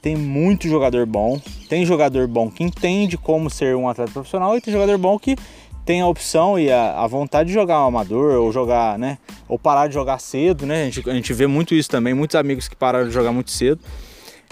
tem 0.00 0.16
muito 0.16 0.68
jogador 0.68 1.06
bom. 1.06 1.40
Tem 1.68 1.84
jogador 1.86 2.26
bom 2.26 2.50
que 2.50 2.64
entende 2.64 3.16
como 3.16 3.48
ser 3.48 3.76
um 3.76 3.88
atleta 3.88 4.12
profissional 4.12 4.56
e 4.56 4.60
tem 4.60 4.72
jogador 4.72 4.98
bom 4.98 5.18
que 5.18 5.36
tem 5.84 6.00
a 6.00 6.06
opção 6.06 6.58
e 6.58 6.70
a, 6.70 7.02
a 7.02 7.06
vontade 7.06 7.48
de 7.48 7.54
jogar 7.54 7.82
um 7.82 7.86
amador 7.86 8.34
ou 8.40 8.52
jogar, 8.52 8.98
né? 8.98 9.18
Ou 9.48 9.58
parar 9.58 9.88
de 9.88 9.94
jogar 9.94 10.18
cedo, 10.20 10.64
né? 10.66 10.82
A 10.82 10.84
gente, 10.84 11.10
a 11.10 11.14
gente 11.14 11.32
vê 11.32 11.46
muito 11.46 11.74
isso 11.74 11.90
também. 11.90 12.14
Muitos 12.14 12.36
amigos 12.36 12.68
que 12.68 12.76
pararam 12.76 13.08
de 13.08 13.14
jogar 13.14 13.32
muito 13.32 13.50
cedo. 13.50 13.80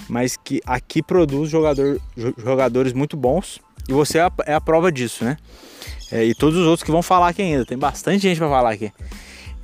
mas 0.09 0.37
que 0.37 0.61
aqui 0.67 1.03
produz 1.03 1.51
jogador, 1.51 2.01
jogadores 2.39 2.93
muito 2.93 3.17
bons. 3.17 3.61
E 3.89 3.93
você 3.93 4.19
é 4.19 4.23
a, 4.23 4.33
é 4.47 4.55
a 4.55 4.61
prova 4.61 4.91
disso, 4.91 5.25
né? 5.25 5.37
É, 6.11 6.25
e 6.25 6.35
todos 6.35 6.59
os 6.59 6.67
outros 6.67 6.83
que 6.83 6.91
vão 6.91 7.03
falar 7.03 7.29
aqui 7.29 7.43
ainda. 7.43 7.65
Tem 7.65 7.79
bastante 7.79 8.23
gente 8.23 8.39
para 8.39 8.49
falar 8.49 8.71
aqui. 8.73 8.93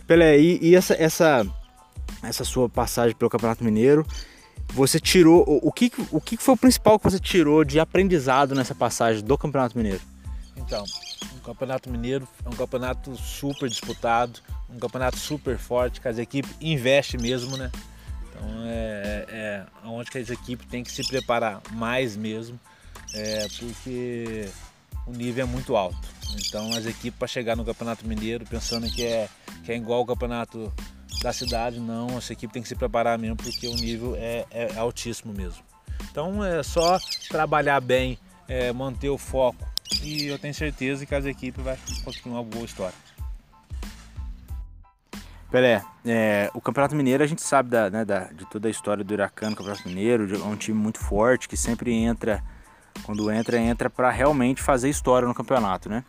Pelé, 0.06 0.38
e, 0.38 0.58
e, 0.62 0.76
essa, 0.76 0.94
essa, 0.94 1.46
essa 2.22 2.44
sua 2.44 2.68
passagem 2.68 3.16
pelo 3.16 3.30
Campeonato 3.30 3.64
Mineiro, 3.64 4.06
você 4.68 5.00
tirou. 5.00 5.44
O, 5.46 5.68
o, 5.68 5.72
que, 5.72 5.92
o 6.10 6.20
que 6.20 6.36
foi 6.36 6.54
o 6.54 6.58
principal 6.58 6.98
que 6.98 7.10
você 7.10 7.18
tirou 7.18 7.64
de 7.64 7.80
aprendizado 7.80 8.54
nessa 8.54 8.74
passagem 8.74 9.24
do 9.24 9.36
Campeonato 9.36 9.76
Mineiro? 9.76 10.00
Então, 10.56 10.84
o 11.36 11.40
Campeonato 11.40 11.90
Mineiro 11.90 12.26
é 12.44 12.48
um 12.48 12.52
campeonato 12.52 13.16
super 13.16 13.68
disputado, 13.68 14.40
um 14.70 14.78
campeonato 14.78 15.16
super 15.16 15.58
forte, 15.58 16.00
que 16.00 16.08
as 16.08 16.18
equipes 16.18 16.50
investem 16.60 17.20
mesmo, 17.20 17.56
né? 17.56 17.70
Então 18.28 18.48
é, 18.66 19.26
é, 19.28 19.66
é 19.84 19.88
onde 19.88 20.10
que 20.10 20.18
as 20.18 20.28
equipes 20.28 20.66
têm 20.68 20.82
que 20.82 20.90
se 20.90 21.06
preparar 21.06 21.60
mais 21.72 22.16
mesmo, 22.16 22.58
é, 23.14 23.46
porque 23.58 24.48
o 25.06 25.12
nível 25.12 25.44
é 25.44 25.48
muito 25.48 25.76
alto. 25.76 25.98
Então 26.46 26.72
as 26.72 26.86
equipes 26.86 27.18
para 27.18 27.28
chegar 27.28 27.56
no 27.56 27.64
Campeonato 27.64 28.06
Mineiro 28.06 28.44
pensando 28.46 28.90
que 28.90 29.04
é, 29.04 29.28
que 29.64 29.72
é 29.72 29.76
igual 29.76 30.00
ao 30.00 30.06
campeonato 30.06 30.72
da 31.22 31.32
cidade, 31.32 31.80
não, 31.80 32.18
essa 32.18 32.32
equipe 32.32 32.52
tem 32.52 32.62
que 32.62 32.68
se 32.68 32.74
preparar 32.74 33.18
mesmo 33.18 33.36
porque 33.36 33.66
o 33.68 33.74
nível 33.74 34.14
é, 34.16 34.44
é 34.50 34.76
altíssimo 34.76 35.32
mesmo. 35.32 35.62
Então 36.10 36.44
é 36.44 36.62
só 36.62 36.98
trabalhar 37.28 37.80
bem, 37.80 38.18
é, 38.48 38.72
manter 38.72 39.08
o 39.08 39.18
foco 39.18 39.64
e 40.02 40.26
eu 40.26 40.38
tenho 40.38 40.54
certeza 40.54 41.06
que 41.06 41.14
as 41.14 41.24
equipes 41.24 41.64
vai 41.64 41.78
conseguir 42.04 42.28
uma 42.28 42.42
boa 42.42 42.64
história. 42.64 42.94
Pelé, 45.50 45.82
é, 46.04 46.50
o 46.54 46.60
Campeonato 46.60 46.96
Mineiro 46.96 47.22
a 47.22 47.26
gente 47.26 47.40
sabe 47.40 47.70
da, 47.70 47.88
né, 47.88 48.04
da, 48.04 48.24
de 48.24 48.44
toda 48.46 48.66
a 48.66 48.70
história 48.70 49.04
do 49.04 49.14
Huracan 49.14 49.50
no 49.50 49.56
Campeonato 49.56 49.88
Mineiro, 49.88 50.34
é 50.34 50.44
um 50.44 50.56
time 50.56 50.76
muito 50.76 50.98
forte 50.98 51.48
que 51.48 51.56
sempre 51.56 51.92
entra, 51.94 52.42
quando 53.02 53.30
entra, 53.30 53.58
entra 53.58 53.90
para 53.90 54.10
realmente 54.10 54.62
fazer 54.62 54.88
história 54.88 55.26
no 55.26 55.34
campeonato, 55.34 55.88
né? 55.88 56.04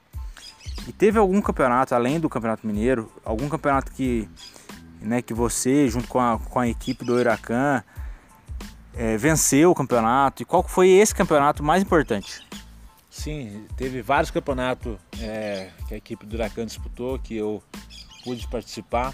E 0.88 0.91
teve 0.91 1.20
algum 1.20 1.41
campeonato, 1.41 1.94
além 1.94 2.20
do 2.20 2.29
Campeonato 2.29 2.65
Mineiro, 2.65 3.12
algum 3.25 3.50
campeonato 3.50 3.91
que, 3.91 4.29
né, 5.01 5.22
que 5.22 5.34
você, 5.34 5.89
junto 5.89 6.08
com 6.08 6.20
a, 6.20 6.39
com 6.39 6.60
a 6.60 6.67
equipe 6.67 7.03
do 7.03 7.15
Huracan, 7.15 7.84
é, 8.94 9.17
venceu 9.17 9.72
o 9.72 9.75
campeonato? 9.75 10.44
E 10.44 10.46
qual 10.46 10.63
foi 10.63 10.89
esse 10.89 11.13
campeonato 11.13 11.63
mais 11.63 11.84
importante? 11.84 12.48
Sim, 13.10 13.65
teve 13.75 14.01
vários 14.01 14.32
campeonatos 14.32 14.98
é, 15.20 15.72
que 15.88 15.94
a 15.94 15.98
equipe 15.98 16.25
do 16.25 16.36
Huracan 16.36 16.65
disputou, 16.65 17.20
que 17.20 17.36
eu 17.36 17.62
pude 18.24 18.48
participar 18.48 19.13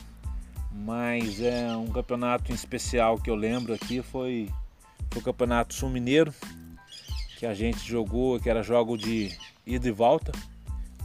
mas 0.74 1.40
é 1.40 1.76
um 1.76 1.88
campeonato 1.88 2.52
em 2.52 2.56
especial 2.56 3.18
que 3.18 3.30
eu 3.30 3.36
lembro 3.36 3.74
aqui 3.74 4.02
foi, 4.02 4.50
foi 5.12 5.22
o 5.22 5.26
Campeonato 5.26 5.74
Sul 5.74 5.90
Mineiro, 5.90 6.34
que 7.44 7.48
a 7.48 7.54
gente 7.54 7.86
jogou, 7.86 8.40
que 8.40 8.50
era 8.50 8.64
jogo 8.64 8.98
de 8.98 9.38
ida 9.68 9.86
e 9.86 9.92
volta. 9.92 10.32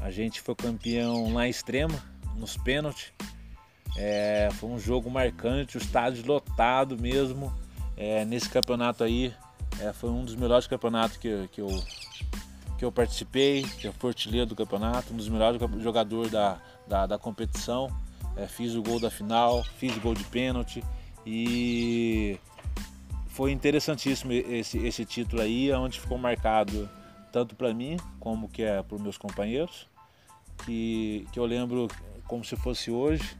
A 0.00 0.08
gente 0.08 0.40
foi 0.40 0.54
campeão 0.54 1.32
lá 1.34 1.48
em 1.48 1.50
Extrema, 1.50 2.00
nos 2.36 2.56
pênaltis. 2.56 3.12
É, 3.96 4.48
foi 4.52 4.70
um 4.70 4.78
jogo 4.78 5.10
marcante, 5.10 5.76
o 5.76 5.82
estádio 5.82 6.24
lotado 6.24 6.96
mesmo. 6.96 7.52
É, 7.96 8.24
nesse 8.24 8.48
campeonato 8.48 9.02
aí, 9.02 9.34
é, 9.80 9.92
foi 9.92 10.10
um 10.10 10.24
dos 10.24 10.36
melhores 10.36 10.68
campeonatos 10.68 11.16
que, 11.16 11.48
que, 11.50 11.60
eu, 11.60 11.82
que 12.78 12.84
eu 12.84 12.92
participei, 12.92 13.64
que 13.64 13.88
eu 13.88 13.92
fui 13.92 14.14
do 14.46 14.54
campeonato, 14.54 15.12
um 15.12 15.16
dos 15.16 15.28
melhores 15.28 15.60
jogadores 15.82 16.30
da, 16.30 16.60
da, 16.86 17.04
da 17.04 17.18
competição 17.18 17.90
é, 18.36 18.46
fiz 18.46 18.76
o 18.76 18.82
gol 18.82 19.00
da 19.00 19.10
final, 19.10 19.64
fiz 19.64 19.96
o 19.96 20.00
gol 20.00 20.14
de 20.14 20.22
pênalti 20.22 20.84
e 21.26 22.38
foi 23.38 23.52
interessantíssimo 23.52 24.32
esse, 24.32 24.78
esse 24.78 25.04
título 25.04 25.40
aí, 25.40 25.72
onde 25.72 26.00
ficou 26.00 26.18
marcado 26.18 26.90
tanto 27.30 27.54
para 27.54 27.72
mim 27.72 27.96
como 28.18 28.48
que 28.48 28.64
é 28.64 28.82
para 28.82 28.96
os 28.96 29.00
meus 29.00 29.16
companheiros, 29.16 29.86
que, 30.66 31.24
que 31.30 31.38
eu 31.38 31.46
lembro 31.46 31.86
como 32.26 32.44
se 32.44 32.56
fosse 32.56 32.90
hoje, 32.90 33.36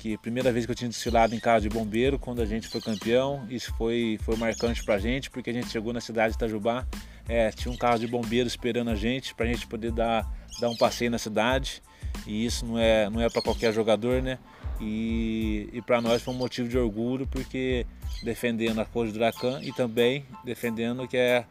que 0.00 0.16
primeira 0.16 0.50
vez 0.50 0.64
que 0.64 0.72
eu 0.72 0.74
tinha 0.74 0.88
desfilado 0.88 1.34
em 1.34 1.38
casa 1.38 1.60
de 1.60 1.68
bombeiro, 1.68 2.18
quando 2.18 2.40
a 2.40 2.46
gente 2.46 2.68
foi 2.68 2.80
campeão, 2.80 3.46
isso 3.50 3.70
foi, 3.76 4.18
foi 4.22 4.34
marcante 4.36 4.82
para 4.82 4.94
a 4.94 4.98
gente, 4.98 5.28
porque 5.28 5.50
a 5.50 5.52
gente 5.52 5.68
chegou 5.68 5.92
na 5.92 6.00
cidade 6.00 6.30
de 6.30 6.36
Itajubá, 6.36 6.86
é, 7.28 7.50
tinha 7.50 7.70
um 7.70 7.76
carro 7.76 7.98
de 7.98 8.06
bombeiro 8.06 8.48
esperando 8.48 8.88
a 8.88 8.94
gente, 8.94 9.34
para 9.34 9.44
a 9.44 9.48
gente 9.52 9.66
poder 9.66 9.92
dar, 9.92 10.26
dar 10.58 10.70
um 10.70 10.76
passeio 10.78 11.10
na 11.10 11.18
cidade, 11.18 11.82
e 12.26 12.46
isso 12.46 12.64
não 12.64 12.78
é, 12.78 13.10
não 13.10 13.20
é 13.20 13.28
para 13.28 13.42
qualquer 13.42 13.74
jogador, 13.74 14.22
né? 14.22 14.38
E, 14.80 15.68
e 15.72 15.82
para 15.82 16.00
nós 16.00 16.22
foi 16.22 16.32
um 16.32 16.36
motivo 16.36 16.68
de 16.68 16.78
orgulho, 16.78 17.26
porque 17.26 17.86
defendendo 18.22 18.80
a 18.80 18.84
cor 18.84 19.06
do 19.06 19.12
Dracan 19.12 19.60
e 19.62 19.72
também 19.72 20.24
defendendo 20.44 21.06
que 21.06 21.16
é, 21.16 21.44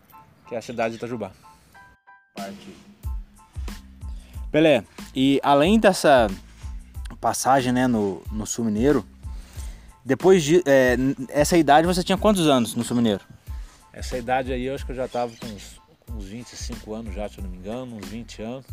que 0.48 0.56
é 0.56 0.58
a 0.58 0.62
cidade 0.62 0.92
de 0.92 0.98
Itajubá. 0.98 1.32
Parte. 2.36 2.76
Pelé, 4.52 4.84
e 5.14 5.40
além 5.44 5.80
dessa 5.80 6.28
passagem 7.20 7.74
né, 7.74 7.86
no, 7.88 8.24
no 8.32 8.46
Sul 8.46 8.66
Mineiro, 8.66 9.06
depois 10.06 10.44
de. 10.44 10.64
É, 10.66 10.96
essa 11.30 11.58
idade 11.58 11.86
você 11.86 12.02
tinha 12.02 12.18
quantos 12.18 12.48
anos 12.48 12.74
no 12.76 12.84
Sul 12.84 12.96
Mineiro? 12.96 13.22
Essa 13.92 14.18
idade 14.18 14.54
aí 14.54 14.66
eu 14.66 14.76
acho 14.76 14.86
que 14.86 14.92
eu 14.94 14.96
já 14.96 15.06
estava 15.06 15.34
com 15.36 15.48
uns, 15.48 15.82
uns 16.14 16.26
25 16.26 16.94
anos 16.94 17.14
já, 17.14 17.28
se 17.28 17.40
eu 17.40 17.44
não 17.44 17.52
me 17.52 17.58
engano, 17.58 17.98
uns 17.98 18.08
20 18.08 18.42
anos 18.42 18.66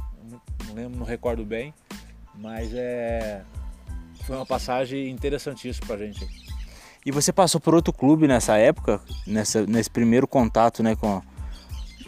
não 0.68 0.75
lembro, 0.75 0.99
não 0.99 1.06
recordo 1.06 1.44
bem, 1.44 1.75
mas 2.34 2.73
é 2.73 3.42
foi 4.26 4.37
uma 4.37 4.47
passagem 4.47 5.11
interessantíssima 5.11 5.87
para 5.87 5.97
a 5.97 5.99
gente. 5.99 6.26
E 7.04 7.11
você 7.11 7.33
passou 7.33 7.61
por 7.61 7.75
outro 7.75 7.93
clube 7.93 8.26
nessa 8.26 8.57
época, 8.57 9.00
nessa, 9.26 9.66
nesse 9.66 9.90
primeiro 9.90 10.26
contato, 10.26 10.83
né, 10.83 10.97
com 10.97 11.23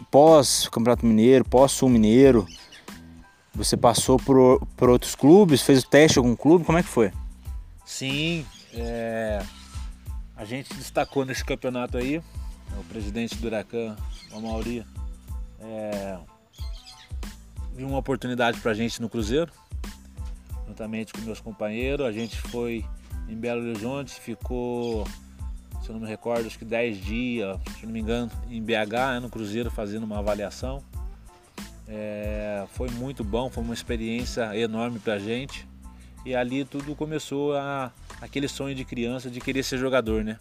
pós 0.09 0.67
Campeonato 0.69 1.05
Mineiro, 1.05 1.45
pós 1.45 1.71
Sul 1.71 1.89
Mineiro. 1.89 2.47
Você 3.53 3.77
passou 3.77 4.17
por, 4.17 4.65
por 4.75 4.89
outros 4.89 5.15
clubes, 5.15 5.61
fez 5.61 5.83
o 5.83 5.87
teste 5.87 6.17
em 6.17 6.21
algum 6.21 6.35
clube, 6.35 6.65
como 6.65 6.77
é 6.77 6.83
que 6.83 6.89
foi? 6.89 7.11
Sim, 7.85 8.45
é, 8.73 9.43
a 10.35 10.45
gente 10.45 10.73
destacou 10.73 11.25
nesse 11.25 11.43
campeonato 11.43 11.97
aí, 11.97 12.21
o 12.79 12.83
presidente 12.89 13.35
do 13.35 13.47
Huracan, 13.47 13.95
o 14.31 14.41
Mauri, 14.41 14.85
é, 15.59 16.17
viu 17.75 17.87
uma 17.87 17.97
oportunidade 17.97 18.59
para 18.59 18.71
a 18.71 18.75
gente 18.75 19.01
no 19.01 19.09
Cruzeiro, 19.09 19.51
juntamente 20.77 21.11
com 21.11 21.21
meus 21.21 21.41
companheiros. 21.41 22.05
A 22.05 22.11
gente 22.11 22.37
foi 22.37 22.85
em 23.27 23.35
Belo 23.35 23.61
Horizonte, 23.61 24.21
ficou, 24.21 25.05
se 25.81 25.89
eu 25.89 25.93
não 25.93 26.01
me 26.01 26.07
recordo, 26.07 26.45
acho 26.45 26.59
que 26.59 26.65
10 26.65 27.03
dias, 27.03 27.59
se 27.79 27.85
não 27.85 27.91
me 27.91 27.99
engano, 27.99 28.31
em 28.47 28.61
BH, 28.61 29.13
né, 29.13 29.19
no 29.19 29.29
Cruzeiro, 29.29 29.71
fazendo 29.71 30.03
uma 30.03 30.19
avaliação. 30.19 30.83
É, 31.87 32.65
foi 32.73 32.89
muito 32.91 33.23
bom, 33.23 33.49
foi 33.49 33.63
uma 33.63 33.73
experiência 33.73 34.55
enorme 34.55 34.99
para 34.99 35.13
a 35.13 35.19
gente. 35.19 35.67
E 36.23 36.35
ali 36.35 36.63
tudo 36.63 36.95
começou 36.95 37.55
a 37.55 37.91
aquele 38.21 38.47
sonho 38.47 38.75
de 38.75 38.83
criança 38.83 39.29
de 39.29 39.39
querer 39.39 39.63
ser 39.63 39.77
jogador, 39.77 40.23
né? 40.23 40.37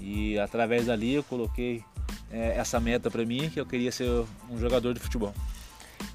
E 0.00 0.38
através 0.38 0.86
dali 0.86 1.14
eu 1.14 1.22
coloquei 1.22 1.82
é, 2.30 2.56
essa 2.56 2.80
meta 2.80 3.10
para 3.10 3.24
mim 3.24 3.50
que 3.50 3.60
eu 3.60 3.66
queria 3.66 3.92
ser 3.92 4.08
um 4.50 4.58
jogador 4.58 4.94
de 4.94 5.00
futebol. 5.00 5.34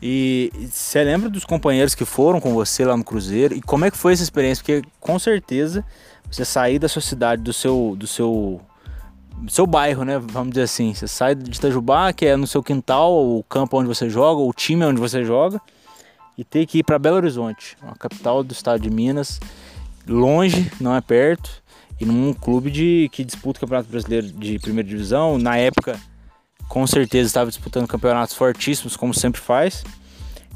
E 0.01 0.51
você 0.72 1.03
lembra 1.03 1.29
dos 1.29 1.44
companheiros 1.44 1.94
que 1.94 2.06
foram 2.06 2.39
com 2.39 2.53
você 2.53 2.86
lá 2.86 2.96
no 2.96 3.03
Cruzeiro? 3.03 3.53
E 3.53 3.62
como 3.62 3.86
é 3.86 3.91
que 3.91 3.98
foi 3.98 4.13
essa 4.13 4.24
experiência? 4.24 4.63
Porque 4.63 4.88
com 5.00 5.20
certeza 5.20 5.84
você 6.32 6.46
sair 6.46 6.79
da 6.79 6.88
sua 6.88 7.01
cidade, 7.01 7.41
do 7.41 7.51
seu, 7.51 7.96
do 7.98 8.08
seu, 8.08 8.62
do 9.38 9.51
seu 9.51 9.68
bairro, 9.68 10.06
né? 10.06 10.18
Vamos 10.18 10.51
dizer 10.51 10.63
assim. 10.63 10.94
Você 10.94 11.08
sai 11.08 11.36
de 11.36 11.58
Itajubá, 11.58 12.13
que 12.13 12.25
é 12.25 12.38
no 12.38 12.48
seu 12.48 12.63
quintal, 12.63 13.12
o 13.13 13.44
campo 13.44 13.77
onde 13.77 13.88
você 13.88 14.10
joga, 14.10 14.41
o 14.41 14.53
time 14.53 14.86
onde 14.86 15.01
você 15.01 15.25
joga, 15.25 15.60
e 16.38 16.46
ter 16.46 16.65
que 16.65 16.77
ir 16.77 16.84
para 16.84 16.98
Belo 16.98 17.18
Horizonte, 17.18 17.75
a 17.82 17.94
capital 17.96 18.44
do 18.44 18.53
estado 18.53 18.79
de 18.79 18.89
Minas, 18.89 19.39
longe, 20.08 20.72
não 20.79 20.96
é 20.96 21.01
perto, 21.01 21.62
e 22.00 22.06
num 22.06 22.34
clube 22.34 22.72
de, 22.72 23.10
que 23.12 23.25
disputa 23.25 23.58
o 23.58 23.62
Campeonato 23.62 23.89
Brasileiro 23.89 24.27
de 24.27 24.58
primeira 24.60 24.88
divisão. 24.88 25.38
Na 25.38 25.58
época 25.58 26.00
com 26.69 26.85
certeza 26.85 27.27
estava 27.27 27.49
disputando 27.49 27.88
campeonatos 27.88 28.35
fortíssimos, 28.35 28.95
como 28.95 29.13
sempre 29.13 29.41
faz. 29.41 29.83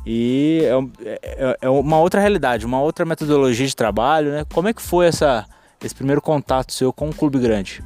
E 0.05 0.61
é, 1.03 1.19
é, 1.21 1.57
é, 1.61 1.69
uma 1.69 1.99
outra 1.99 2.21
realidade, 2.21 2.65
uma 2.65 2.79
outra 2.79 3.03
metodologia 3.03 3.65
de 3.65 3.75
trabalho, 3.75 4.31
né? 4.31 4.45
Como 4.53 4.67
é 4.67 4.73
que 4.73 4.81
foi 4.81 5.07
essa, 5.07 5.45
esse 5.83 5.95
primeiro 5.95 6.21
contato 6.21 6.71
seu 6.71 6.93
com 6.93 7.09
um 7.09 7.13
clube 7.13 7.39
grande? 7.39 7.83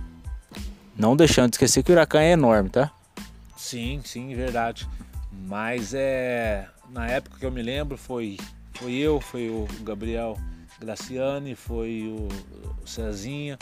Não 0.95 1.15
deixando 1.15 1.51
de 1.51 1.55
esquecer 1.55 1.83
que 1.83 1.91
o 1.91 1.93
Huracan 1.93 2.19
é 2.19 2.31
enorme, 2.31 2.69
tá? 2.69 2.91
Sim, 3.55 4.01
sim, 4.03 4.35
verdade. 4.35 4.87
Mas 5.31 5.93
é 5.93 6.67
na 6.89 7.07
época 7.07 7.37
que 7.39 7.45
eu 7.45 7.51
me 7.51 7.61
lembro 7.61 7.97
foi, 7.97 8.37
foi 8.73 8.93
eu, 8.93 9.21
foi 9.21 9.49
o 9.49 9.67
Gabriel 9.81 10.37
Graciani, 10.79 11.55
foi 11.55 12.03
o 12.07 12.27
Cezinha, 12.85 13.57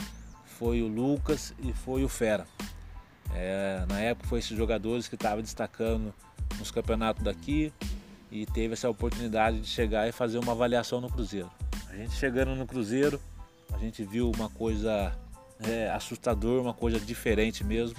foi 0.57 0.81
o 0.81 0.87
Lucas 0.87 1.53
e 1.61 1.73
foi 1.73 2.03
o 2.03 2.09
Fera. 2.09 2.47
É, 3.35 3.85
na 3.87 3.99
época 3.99 4.27
foi 4.27 4.39
esses 4.39 4.57
jogadores 4.57 5.07
que 5.07 5.15
estavam 5.15 5.41
destacando 5.41 6.13
nos 6.57 6.71
campeonatos 6.71 7.23
daqui 7.23 7.71
e 8.31 8.45
teve 8.45 8.73
essa 8.73 8.89
oportunidade 8.89 9.59
de 9.59 9.67
chegar 9.67 10.07
e 10.07 10.11
fazer 10.11 10.39
uma 10.39 10.53
avaliação 10.53 11.01
no 11.01 11.09
Cruzeiro. 11.09 11.51
A 11.89 11.95
gente 11.95 12.13
chegando 12.15 12.55
no 12.55 12.65
Cruzeiro, 12.65 13.19
a 13.73 13.77
gente 13.77 14.03
viu 14.03 14.31
uma 14.35 14.49
coisa 14.49 15.13
é, 15.59 15.89
assustador, 15.89 16.61
uma 16.61 16.73
coisa 16.73 16.99
diferente 16.99 17.63
mesmo. 17.63 17.97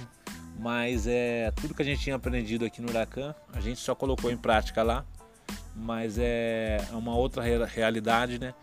Mas 0.59 1.05
é 1.05 1.51
tudo 1.51 1.73
que 1.75 1.81
a 1.83 1.85
gente 1.85 2.01
tinha 2.01 2.15
aprendido 2.15 2.65
aqui 2.65 2.81
no 2.81 2.89
Huracan, 2.89 3.35
a 3.53 3.61
gente 3.61 3.79
só 3.79 3.93
colocou 3.93 4.31
em 4.31 4.37
prática 4.37 4.81
lá. 4.81 5.05
Mas 5.75 6.17
é 6.17 6.79
uma 6.91 7.15
outra 7.15 7.43
realidade, 7.43 8.39
né? 8.39 8.55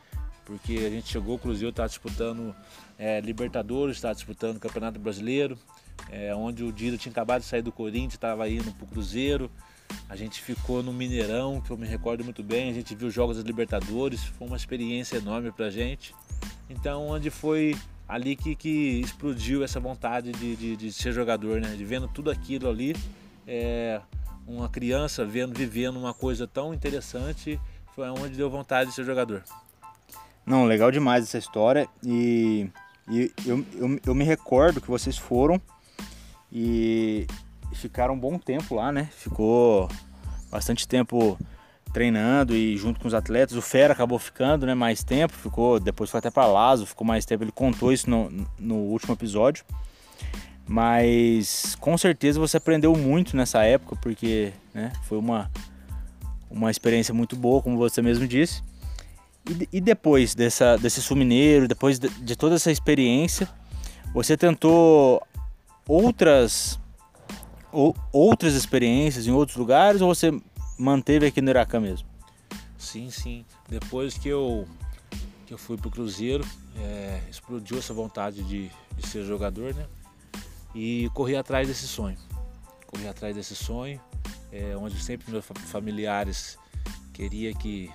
Porque 0.45 0.77
a 0.77 0.91
gente 0.91 1.09
chegou, 1.09 1.37
o 1.37 1.39
Cruzeiro 1.39 1.71
está 1.71 1.87
disputando 1.87 2.55
é, 2.99 3.21
Libertadores, 3.21 3.97
está 3.97 4.13
disputando 4.13 4.59
Campeonato 4.59 4.99
Brasileiro, 4.99 5.57
é, 6.11 6.35
onde 6.35 6.63
o 6.65 6.73
Dida 6.73 6.97
tinha 6.97 7.11
acabado 7.11 7.43
de 7.43 7.47
sair 7.47 7.63
do 7.63 7.73
Corinthians, 7.73 8.15
estava 8.15 8.49
indo 8.49 8.73
para 8.73 8.85
o 8.85 8.89
Cruzeiro. 8.89 9.51
A 10.09 10.17
gente 10.17 10.41
ficou 10.41 10.83
no 10.83 10.93
Mineirão, 10.93 11.61
que 11.61 11.71
eu 11.71 11.77
me 11.77 11.87
recordo 11.87 12.25
muito 12.25 12.43
bem, 12.43 12.71
a 12.71 12.73
gente 12.73 12.95
viu 12.95 13.11
jogos 13.11 13.37
das 13.37 13.45
Libertadores, 13.45 14.23
foi 14.23 14.47
uma 14.47 14.57
experiência 14.57 15.17
enorme 15.17 15.51
para 15.51 15.71
gente. 15.71 16.15
Então, 16.69 17.09
onde 17.09 17.31
foi 17.31 17.77
ali 18.09 18.37
que, 18.37 18.55
que 18.55 19.01
explodiu 19.01 19.65
essa 19.65 19.81
vontade 19.81 20.33
de, 20.33 20.57
de, 20.57 20.77
de, 20.77 20.93
ser 20.93 21.13
jogador, 21.13 21.61
né? 21.61 21.75
De 21.77 21.85
vendo 21.85 22.09
tudo 22.09 22.31
aquilo 22.31 22.69
ali, 22.69 22.95
é, 23.47 24.01
uma 24.47 24.69
criança 24.69 25.25
vendo, 25.25 25.55
vivendo 25.55 25.99
uma 25.99 26.13
coisa 26.13 26.47
tão 26.47 26.75
interessante, 26.75 27.61
foi 27.95 28.09
onde 28.11 28.37
deu 28.37 28.51
vontade 28.51 28.91
de 28.91 28.97
ser 28.97 29.05
jogador. 29.05 29.43
Não, 30.45 30.67
legal 30.67 30.91
demais 30.91 31.25
essa 31.25 31.39
história 31.39 31.89
e, 32.05 32.69
e 33.09 33.33
eu, 33.47 33.65
eu, 33.75 34.01
eu 34.05 34.15
me 34.15 34.25
recordo 34.25 34.81
que 34.81 34.89
vocês 34.89 35.17
foram 35.17 35.61
e 36.55 37.27
ficaram 37.73 38.15
um 38.15 38.19
bom 38.19 38.39
tempo 38.39 38.77
lá, 38.77 38.93
né? 38.93 39.09
Ficou 39.17 39.89
bastante 40.51 40.87
tempo 40.87 41.37
treinando 41.93 42.55
e 42.55 42.77
junto 42.77 43.01
com 43.01 43.09
os 43.09 43.15
atletas. 43.15 43.57
O 43.57 43.63
Fera 43.63 43.93
acabou 43.93 44.19
ficando 44.19 44.65
né, 44.65 44.75
mais 44.75 45.03
tempo, 45.03 45.35
ficou 45.35 45.81
depois 45.81 46.11
foi 46.11 46.19
até 46.19 46.31
para 46.31 46.47
Lazo, 46.47 46.87
ficou 46.87 47.07
mais 47.07 47.25
tempo. 47.27 47.43
Ele 47.43 47.53
contou 47.53 47.93
isso 47.93 48.09
no, 48.09 48.31
no 48.59 48.77
último 48.77 49.15
episódio. 49.15 49.65
Mas 50.67 51.77
com 51.81 51.99
certeza 51.99 52.41
você 52.41 52.57
aprendeu 52.57 52.97
muito 52.97 53.37
nessa 53.37 53.63
época, 53.65 53.97
porque 53.97 54.53
né, 54.73 54.93
foi 55.03 55.19
uma, 55.19 55.51
uma 56.51 56.71
experiência 56.71 57.13
muito 57.13 57.37
boa, 57.37 57.61
como 57.61 57.77
você 57.77 58.01
mesmo 58.01 58.27
disse. 58.27 58.63
E, 59.51 59.69
e 59.75 59.81
depois 59.81 60.35
dessa, 60.35 60.77
desse 60.79 61.03
sul 61.03 61.17
mineiro, 61.17 61.69
depois 61.69 61.99
de, 61.99 62.09
de 62.09 62.35
toda 62.35 62.55
essa 62.55 62.71
experiência, 62.71 63.49
você 64.15 64.37
tentou 64.37 65.21
outras 65.89 66.79
ou, 67.73 67.95
outras 68.13 68.55
experiências 68.55 69.27
em 69.27 69.33
outros 69.33 69.57
lugares 69.57 70.01
ou 70.01 70.15
você 70.15 70.33
manteve 70.79 71.27
aqui 71.27 71.41
no 71.41 71.51
Iracan 71.51 71.81
mesmo? 71.81 72.09
Sim, 72.79 73.11
sim. 73.11 73.45
Depois 73.69 74.17
que 74.17 74.29
eu, 74.29 74.67
que 75.47 75.53
eu 75.53 75.59
fui 75.59 75.77
pro 75.77 75.91
Cruzeiro, 75.91 76.45
é, 76.77 77.21
explodiu 77.31 77.79
essa 77.79 77.93
vontade 77.93 78.43
de, 78.45 78.71
de 78.97 79.09
ser 79.09 79.25
jogador, 79.25 79.75
né? 79.75 79.87
E 80.75 81.11
corri 81.15 81.37
atrás 81.37 81.67
desse 81.67 81.89
sonho. 81.89 82.19
Corri 82.87 83.09
atrás 83.09 83.35
desse 83.35 83.57
sonho, 83.57 84.01
é, 84.53 84.77
onde 84.77 85.03
sempre 85.03 85.31
meus 85.31 85.45
familiares 85.45 86.59
queria 87.13 87.55
que, 87.55 87.91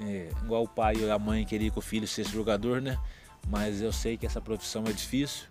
é, 0.00 0.30
igual 0.44 0.64
o 0.64 0.68
pai 0.68 0.96
e 0.96 1.10
a 1.10 1.18
mãe 1.18 1.44
queria 1.44 1.70
que 1.70 1.78
o 1.78 1.82
filho 1.82 2.06
fosse 2.06 2.24
jogador, 2.24 2.80
né? 2.80 2.98
Mas 3.48 3.82
eu 3.82 3.92
sei 3.92 4.16
que 4.16 4.24
essa 4.24 4.40
profissão 4.40 4.84
é 4.86 4.92
difícil, 4.92 5.46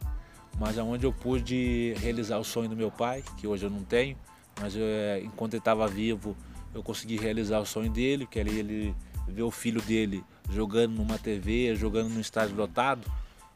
mas 0.59 0.77
aonde 0.77 1.05
eu 1.05 1.13
pude 1.13 1.93
realizar 1.99 2.37
o 2.37 2.43
sonho 2.43 2.69
do 2.69 2.75
meu 2.75 2.91
pai, 2.91 3.23
que 3.37 3.47
hoje 3.47 3.65
eu 3.65 3.69
não 3.69 3.83
tenho, 3.83 4.17
mas 4.59 4.75
eu, 4.75 4.83
é, 4.83 5.21
enquanto 5.21 5.53
ele 5.53 5.59
estava 5.59 5.87
vivo, 5.87 6.35
eu 6.73 6.83
consegui 6.83 7.17
realizar 7.17 7.59
o 7.59 7.65
sonho 7.65 7.91
dele, 7.91 8.25
que 8.25 8.39
ele, 8.39 8.59
ele 8.59 8.95
ver 9.27 9.43
o 9.43 9.51
filho 9.51 9.81
dele 9.81 10.23
jogando 10.49 10.93
numa 10.95 11.17
TV, 11.17 11.75
jogando 11.75 12.09
num 12.09 12.19
estádio 12.19 12.55
lotado. 12.55 13.09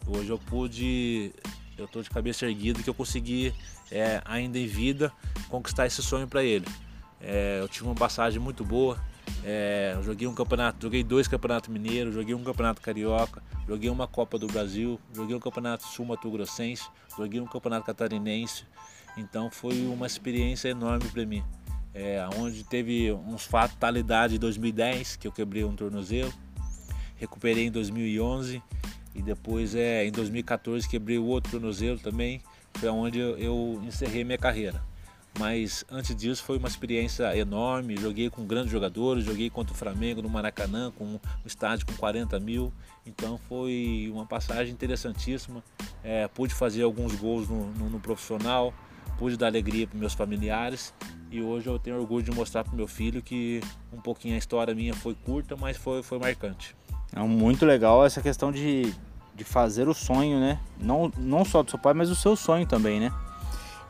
Hoje 0.07 0.29
eu 0.29 0.37
pude, 0.37 1.31
eu 1.77 1.85
estou 1.85 2.01
de 2.01 2.09
cabeça 2.09 2.45
erguida 2.45 2.81
que 2.81 2.89
eu 2.89 2.93
consegui, 2.93 3.53
é, 3.91 4.21
ainda 4.25 4.57
em 4.57 4.67
vida, 4.67 5.11
conquistar 5.49 5.85
esse 5.85 6.01
sonho 6.01 6.27
para 6.27 6.43
ele. 6.43 6.65
É, 7.21 7.59
eu 7.61 7.67
tive 7.67 7.85
uma 7.85 7.95
passagem 7.95 8.39
muito 8.39 8.63
boa. 8.63 8.99
É, 9.43 9.97
joguei 10.01 10.27
um 10.27 10.33
campeonato, 10.33 10.77
joguei 10.81 11.03
dois 11.03 11.27
campeonatos 11.27 11.69
mineiros, 11.69 12.13
joguei 12.13 12.33
um 12.33 12.43
campeonato 12.43 12.81
carioca, 12.81 13.43
joguei 13.67 13.89
uma 13.89 14.07
Copa 14.07 14.37
do 14.37 14.47
Brasil, 14.47 14.99
joguei 15.13 15.35
um 15.35 15.39
campeonato 15.39 15.85
sul 15.85 16.05
mato 16.05 16.29
grossense, 16.31 16.87
joguei 17.17 17.39
um 17.39 17.45
campeonato 17.45 17.85
catarinense. 17.85 18.65
Então 19.17 19.49
foi 19.51 19.85
uma 19.87 20.05
experiência 20.07 20.69
enorme 20.69 21.07
para 21.09 21.25
mim 21.25 21.43
é, 21.95 22.27
onde 22.37 22.61
teve 22.65 23.13
uns 23.13 23.45
fatalidades 23.45 24.35
em 24.35 24.39
2010, 24.39 25.15
que 25.15 25.25
eu 25.25 25.31
quebrei 25.31 25.63
um 25.63 25.73
tornozelo, 25.73 26.31
recuperei 27.15 27.67
em 27.67 27.71
2011 27.71 28.61
e 29.15 29.21
depois 29.21 29.73
é, 29.73 30.05
em 30.05 30.11
2014 30.11 30.89
quebrei 30.89 31.17
o 31.17 31.23
outro 31.23 31.51
tornozelo 31.51 31.97
também, 31.97 32.41
foi 32.73 32.89
onde 32.89 33.17
eu, 33.17 33.37
eu 33.37 33.81
encerrei 33.87 34.25
minha 34.25 34.37
carreira. 34.37 34.83
Mas 35.37 35.83
antes 35.91 36.15
disso 36.15 36.43
foi 36.43 36.57
uma 36.57 36.67
experiência 36.67 37.35
enorme, 37.37 37.97
joguei 37.97 38.29
com 38.29 38.45
grandes 38.45 38.71
jogadores, 38.71 39.25
joguei 39.25 39.49
contra 39.49 39.73
o 39.73 39.77
Flamengo 39.77 40.21
no 40.21 40.29
Maracanã, 40.29 40.91
com 40.97 41.03
um 41.03 41.19
estádio 41.45 41.85
com 41.85 41.93
40 41.93 42.39
mil, 42.39 42.71
então 43.05 43.37
foi 43.37 44.09
uma 44.13 44.25
passagem 44.25 44.71
interessantíssima. 44.71 45.61
É, 46.03 46.27
pude 46.27 46.53
fazer 46.53 46.83
alguns 46.83 47.15
gols 47.15 47.49
no, 47.49 47.65
no, 47.73 47.89
no 47.89 47.99
profissional, 47.99 48.73
pude 49.17 49.35
dar 49.35 49.47
alegria 49.47 49.85
para 49.87 49.99
meus 49.99 50.13
familiares 50.13 50.93
e 51.29 51.41
hoje 51.41 51.67
eu 51.67 51.77
tenho 51.77 51.99
orgulho 51.99 52.23
de 52.23 52.31
mostrar 52.31 52.63
para 52.63 52.73
meu 52.73 52.87
filho 52.87 53.21
que 53.21 53.59
um 53.91 53.99
pouquinho 53.99 54.35
a 54.35 54.37
história 54.37 54.73
minha 54.73 54.93
foi 54.93 55.15
curta, 55.15 55.57
mas 55.57 55.75
foi, 55.75 56.01
foi 56.01 56.17
marcante. 56.17 56.75
É 57.13 57.19
muito 57.19 57.65
legal 57.65 58.05
essa 58.05 58.21
questão 58.21 58.51
de, 58.51 58.93
de 59.35 59.43
fazer 59.43 59.87
o 59.87 59.93
sonho, 59.93 60.39
né? 60.39 60.59
Não, 60.79 61.11
não 61.17 61.43
só 61.43 61.61
do 61.61 61.69
seu 61.69 61.79
pai, 61.79 61.93
mas 61.93 62.09
o 62.09 62.15
seu 62.15 62.35
sonho 62.35 62.65
também, 62.65 62.99
né? 62.99 63.11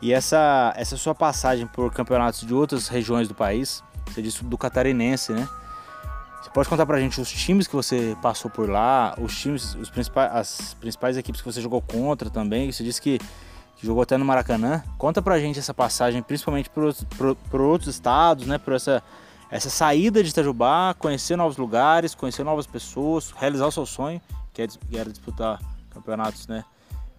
E 0.06 0.13
essa, 0.13 0.72
essa 0.78 0.96
sua 0.98 1.15
passagem 1.15 1.65
por 1.65 1.91
campeonatos 1.91 2.41
de 2.41 2.54
outras 2.54 2.88
regiões 2.88 3.28
do 3.28 3.34
país, 3.34 3.84
você 4.06 4.22
disse 4.22 4.44
do 4.44 4.56
catarinense, 4.56 5.34
né? 5.34 5.50
Você 6.44 6.52
pode 6.52 6.70
contar 6.70 6.86
pra 6.86 7.00
gente 7.00 7.20
os 7.20 7.32
times 7.32 7.65
que 7.65 7.76
você 7.76 8.15
passou 8.22 8.52
por 8.52 8.70
lá, 8.70 9.15
os 9.20 9.36
times, 9.36 9.74
os 9.74 9.89
principais, 9.89 10.32
as 10.32 10.74
principais 10.76 11.18
equipes 11.18 11.41
que 11.41 11.52
você 11.52 11.60
jogou 11.60 11.82
contra 11.82 12.30
também. 12.30 12.72
Você 12.72 12.84
disse 12.84 13.02
que 13.02 13.18
que 13.78 13.88
jogou 13.88 14.04
até 14.04 14.15
no 14.15 14.24
Maracanã. 14.24 14.84
Conta 14.96 15.24
pra 15.24 15.39
gente 15.39 15.58
essa 15.58 15.74
passagem, 15.74 16.22
principalmente 16.22 16.70
por, 16.70 17.62
outros 17.62 17.89
estados, 17.89 18.46
né? 18.46 18.60
Por 18.60 18.74
essa, 18.74 19.02
essa 19.50 19.72
saída 19.72 20.24
de 20.24 20.30
Itajubá, 20.30 20.94
conhecer 21.00 21.36
novos 21.36 21.58
lugares, 21.58 22.13
conhecer 22.13 22.44
novas 22.44 22.68
pessoas, 22.68 23.32
realizar 23.32 23.65
o 23.65 23.72
seu 23.72 23.88
sonho, 23.88 24.22
que 24.54 24.62
é 24.62 24.68
era 24.94 25.10
disputar 25.10 25.60
campeonatos, 25.89 26.48
né? 26.48 26.63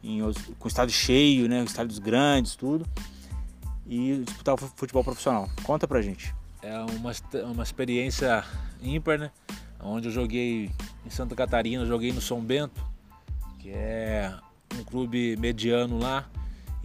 Em, 0.06 0.20
com 0.58 0.68
estádio 0.68 0.94
cheio, 0.94 1.48
né? 1.48 1.64
Estádios 1.64 1.98
grandes, 1.98 2.54
tudo. 2.54 2.86
E 3.86 4.22
disputar 4.24 4.54
o 4.54 4.58
futebol 4.58 5.02
profissional. 5.02 5.48
Conta 5.64 5.88
pra 5.88 6.00
gente. 6.00 6.34
É 6.62 6.78
uma, 6.78 7.12
uma 7.52 7.62
experiência 7.62 8.44
ímpar, 8.82 9.18
né? 9.18 9.30
Onde 9.80 10.08
eu 10.08 10.12
joguei 10.12 10.70
em 11.04 11.10
Santa 11.10 11.34
Catarina, 11.34 11.84
joguei 11.84 12.12
no 12.12 12.20
São 12.20 12.40
Bento, 12.40 12.82
que 13.58 13.70
é 13.70 14.32
um 14.78 14.82
clube 14.82 15.36
mediano 15.36 15.98
lá, 15.98 16.28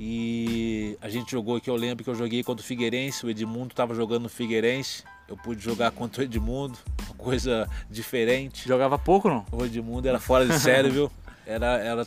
e 0.03 0.97
a 0.99 1.09
gente 1.09 1.31
jogou 1.31 1.57
aqui, 1.57 1.69
eu 1.69 1.75
lembro 1.75 2.03
que 2.03 2.09
eu 2.09 2.15
joguei 2.15 2.43
contra 2.43 2.63
o 2.63 2.65
Figueirense, 2.65 3.23
o 3.23 3.29
Edmundo 3.29 3.67
estava 3.67 3.93
jogando 3.93 4.23
no 4.23 4.29
Figueirense. 4.29 5.03
Eu 5.27 5.37
pude 5.37 5.61
jogar 5.61 5.91
contra 5.91 6.21
o 6.21 6.25
Edmundo, 6.25 6.77
uma 7.05 7.15
coisa 7.15 7.69
diferente. 7.89 8.67
Jogava 8.67 8.97
pouco, 8.97 9.29
não? 9.29 9.45
O 9.51 9.63
Edmundo 9.63 10.07
era 10.07 10.19
fora 10.19 10.45
de 10.45 10.59
série, 10.59 10.89
viu? 10.91 11.11
Era, 11.45 11.77
era 11.77 12.03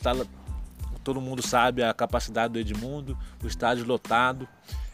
todo 1.05 1.21
mundo 1.21 1.47
sabe 1.47 1.83
a 1.83 1.93
capacidade 1.95 2.53
do 2.53 2.59
Edmundo, 2.59 3.17
o 3.43 3.47
estádio 3.47 3.85
lotado. 3.85 4.49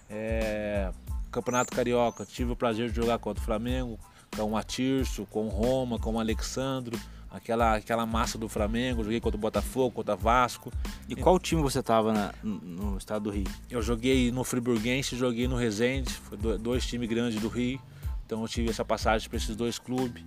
É, 0.08 0.90
Campeonato 1.30 1.74
Carioca, 1.74 2.26
tive 2.26 2.52
o 2.52 2.56
prazer 2.56 2.90
de 2.90 2.96
jogar 2.96 3.18
contra 3.18 3.40
o 3.40 3.44
Flamengo, 3.46 3.98
com 4.36 4.52
o 4.52 4.56
Atirso, 4.56 5.26
com 5.30 5.46
o 5.46 5.48
Roma, 5.48 5.98
com 5.98 6.14
o 6.14 6.20
Alexandro 6.20 6.98
aquela, 7.30 7.76
aquela 7.76 8.04
massa 8.04 8.36
do 8.36 8.48
Flamengo, 8.48 9.04
joguei 9.04 9.20
contra 9.20 9.36
o 9.38 9.40
Botafogo, 9.40 9.94
contra 9.94 10.14
o 10.14 10.18
Vasco. 10.18 10.72
E 11.08 11.14
qual 11.14 11.38
time 11.38 11.62
você 11.62 11.78
estava 11.78 12.34
no 12.42 12.98
estado 12.98 13.24
do 13.24 13.30
Rio? 13.30 13.46
Eu 13.70 13.80
joguei 13.80 14.32
no 14.32 14.42
Friburguense, 14.42 15.16
joguei 15.16 15.46
no 15.46 15.56
Resende, 15.56 16.12
foi 16.12 16.36
dois 16.58 16.84
times 16.86 17.08
grandes 17.08 17.40
do 17.40 17.48
Rio, 17.48 17.80
então 18.26 18.42
eu 18.42 18.48
tive 18.48 18.70
essa 18.70 18.84
passagem 18.84 19.28
para 19.28 19.36
esses 19.36 19.54
dois 19.54 19.78
clubes. 19.78 20.24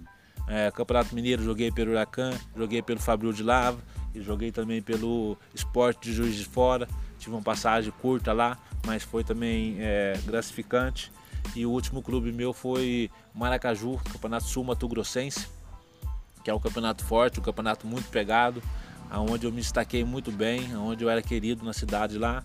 É, 0.48 0.72
Campeonato 0.72 1.16
Mineiro 1.16 1.44
joguei 1.44 1.72
pelo 1.72 1.92
Huracan, 1.92 2.34
joguei 2.56 2.82
pelo 2.82 3.00
Fabril 3.00 3.32
de 3.32 3.44
Lava 3.44 3.80
e 4.14 4.22
joguei 4.22 4.52
também 4.52 4.82
pelo 4.82 5.38
Esporte 5.54 6.10
de 6.10 6.14
Juiz 6.14 6.36
de 6.36 6.46
Fora. 6.46 6.88
Tive 7.20 7.36
uma 7.36 7.42
passagem 7.42 7.92
curta 8.02 8.34
lá, 8.34 8.58
mas 8.86 9.04
foi 9.04 9.24
também 9.24 9.78
é, 9.80 10.20
gratificante. 10.26 11.12
E 11.56 11.66
o 11.66 11.72
último 11.72 12.02
clube 12.02 12.32
meu 12.32 12.54
foi 12.54 13.10
Maracaju, 13.34 14.00
Campeonato 14.12 14.46
Sul 14.46 14.64
Mato 14.64 14.88
Grossense 14.88 15.48
que 16.44 16.50
é 16.50 16.54
um 16.54 16.60
campeonato 16.60 17.04
forte, 17.06 17.40
um 17.40 17.44
campeonato 17.44 17.88
muito 17.88 18.10
pegado, 18.10 18.62
aonde 19.10 19.46
eu 19.46 19.52
me 19.52 19.62
destaquei 19.62 20.04
muito 20.04 20.32
bem, 20.32 20.76
onde 20.76 21.04
eu 21.04 21.10
era 21.10 21.22
querido 21.22 21.64
na 21.64 21.74
cidade 21.74 22.18
lá. 22.18 22.44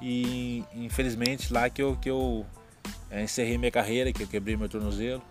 E 0.00 0.62
infelizmente 0.74 1.52
lá 1.52 1.68
que 1.70 1.82
eu, 1.82 1.96
que 1.96 2.10
eu 2.10 2.46
é, 3.10 3.24
encerrei 3.24 3.56
minha 3.56 3.70
carreira, 3.70 4.12
que 4.12 4.22
eu 4.22 4.26
quebrei 4.26 4.56
meu 4.56 4.68
tornozelo, 4.68 5.22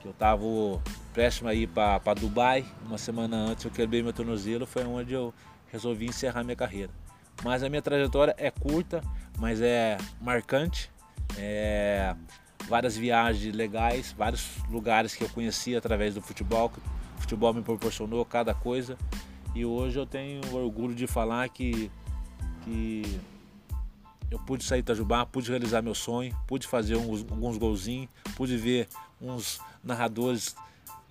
que 0.00 0.06
eu 0.06 0.12
estava 0.12 0.44
prestes 1.18 1.44
a 1.44 1.52
ir 1.52 1.66
para 1.66 2.14
Dubai, 2.14 2.64
uma 2.86 2.96
semana 2.96 3.36
antes 3.36 3.64
eu 3.64 3.72
quebrei 3.72 4.00
meu 4.04 4.12
tornozelo, 4.12 4.64
foi 4.64 4.84
onde 4.84 5.14
eu 5.14 5.34
resolvi 5.66 6.06
encerrar 6.06 6.44
minha 6.44 6.54
carreira. 6.54 6.92
mas 7.42 7.64
a 7.64 7.68
minha 7.68 7.82
trajetória 7.82 8.36
é 8.38 8.52
curta, 8.52 9.02
mas 9.36 9.60
é 9.60 9.98
marcante. 10.20 10.88
É, 11.36 12.14
várias 12.68 12.96
viagens 12.96 13.52
legais, 13.52 14.14
vários 14.16 14.58
lugares 14.70 15.16
que 15.16 15.24
eu 15.24 15.28
conheci 15.30 15.74
através 15.74 16.14
do 16.14 16.22
futebol. 16.22 16.70
O 17.16 17.20
futebol 17.20 17.52
me 17.52 17.62
proporcionou 17.62 18.24
cada 18.24 18.54
coisa. 18.54 18.96
E 19.56 19.64
hoje 19.64 19.98
eu 19.98 20.06
tenho 20.06 20.40
orgulho 20.54 20.94
de 20.94 21.08
falar 21.08 21.48
que, 21.48 21.90
que 22.62 23.18
eu 24.30 24.38
pude 24.38 24.62
sair 24.62 24.82
de 24.82 24.92
Itajubá, 24.92 25.26
pude 25.26 25.50
realizar 25.50 25.82
meu 25.82 25.96
sonho, 25.96 26.32
pude 26.46 26.64
fazer 26.68 26.94
uns, 26.94 27.26
alguns 27.28 27.58
golzinhos, 27.58 28.08
pude 28.36 28.56
ver 28.56 28.86
uns 29.20 29.60
narradores 29.82 30.54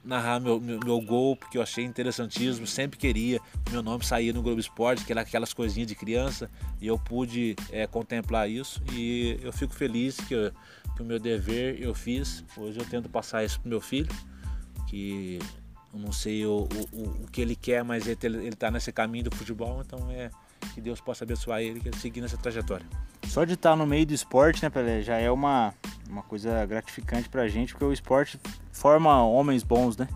narrar 0.07 0.39
meu, 0.39 0.59
meu, 0.59 0.79
meu, 0.79 1.01
gol, 1.01 1.35
porque 1.35 1.57
eu 1.57 1.61
achei 1.61 1.83
interessantíssimo, 1.83 2.65
sempre 2.65 2.97
queria 2.97 3.39
meu 3.69 3.83
nome 3.83 4.05
sair 4.05 4.33
no 4.33 4.41
Globo 4.41 4.59
Esporte, 4.59 5.03
que 5.03 5.11
era 5.11 5.21
aquelas 5.21 5.53
coisinhas 5.53 5.87
de 5.87 5.95
criança, 5.95 6.49
e 6.81 6.87
eu 6.87 6.97
pude 6.97 7.55
é, 7.71 7.85
contemplar 7.85 8.49
isso, 8.49 8.81
e 8.93 9.37
eu 9.41 9.51
fico 9.51 9.73
feliz 9.73 10.17
que, 10.17 10.33
eu, 10.33 10.51
que 10.95 11.01
o 11.01 11.05
meu 11.05 11.19
dever 11.19 11.81
eu 11.81 11.93
fiz, 11.93 12.43
hoje 12.55 12.79
eu 12.79 12.85
tento 12.85 13.09
passar 13.09 13.43
isso 13.43 13.59
pro 13.59 13.69
meu 13.69 13.81
filho, 13.81 14.09
que 14.87 15.39
eu 15.93 15.99
não 15.99 16.11
sei 16.11 16.45
o, 16.45 16.67
o, 16.93 17.03
o 17.23 17.27
que 17.31 17.41
ele 17.41 17.55
quer, 17.55 17.83
mas 17.83 18.07
ele, 18.07 18.17
ele 18.23 18.55
tá 18.55 18.71
nesse 18.71 18.91
caminho 18.91 19.25
do 19.25 19.35
futebol, 19.35 19.81
então 19.85 20.09
é 20.09 20.31
que 20.73 20.81
Deus 20.81 21.01
possa 21.01 21.23
abençoar 21.23 21.61
ele, 21.61 21.79
que 21.79 21.87
ele 21.89 21.97
seguir 21.97 22.21
nessa 22.21 22.37
trajetória. 22.37 22.85
Só 23.27 23.43
de 23.43 23.53
estar 23.53 23.75
no 23.75 23.85
meio 23.85 24.05
do 24.05 24.13
esporte, 24.13 24.63
né, 24.63 24.69
Pelé, 24.69 25.01
já 25.01 25.17
é 25.17 25.29
uma, 25.29 25.73
uma 26.09 26.23
coisa 26.23 26.65
gratificante 26.65 27.27
pra 27.29 27.47
gente, 27.47 27.73
porque 27.73 27.85
o 27.85 27.93
esporte 27.93 28.39
forma 28.71 29.23
homens 29.23 29.63
bons, 29.63 29.97
né? 29.97 30.07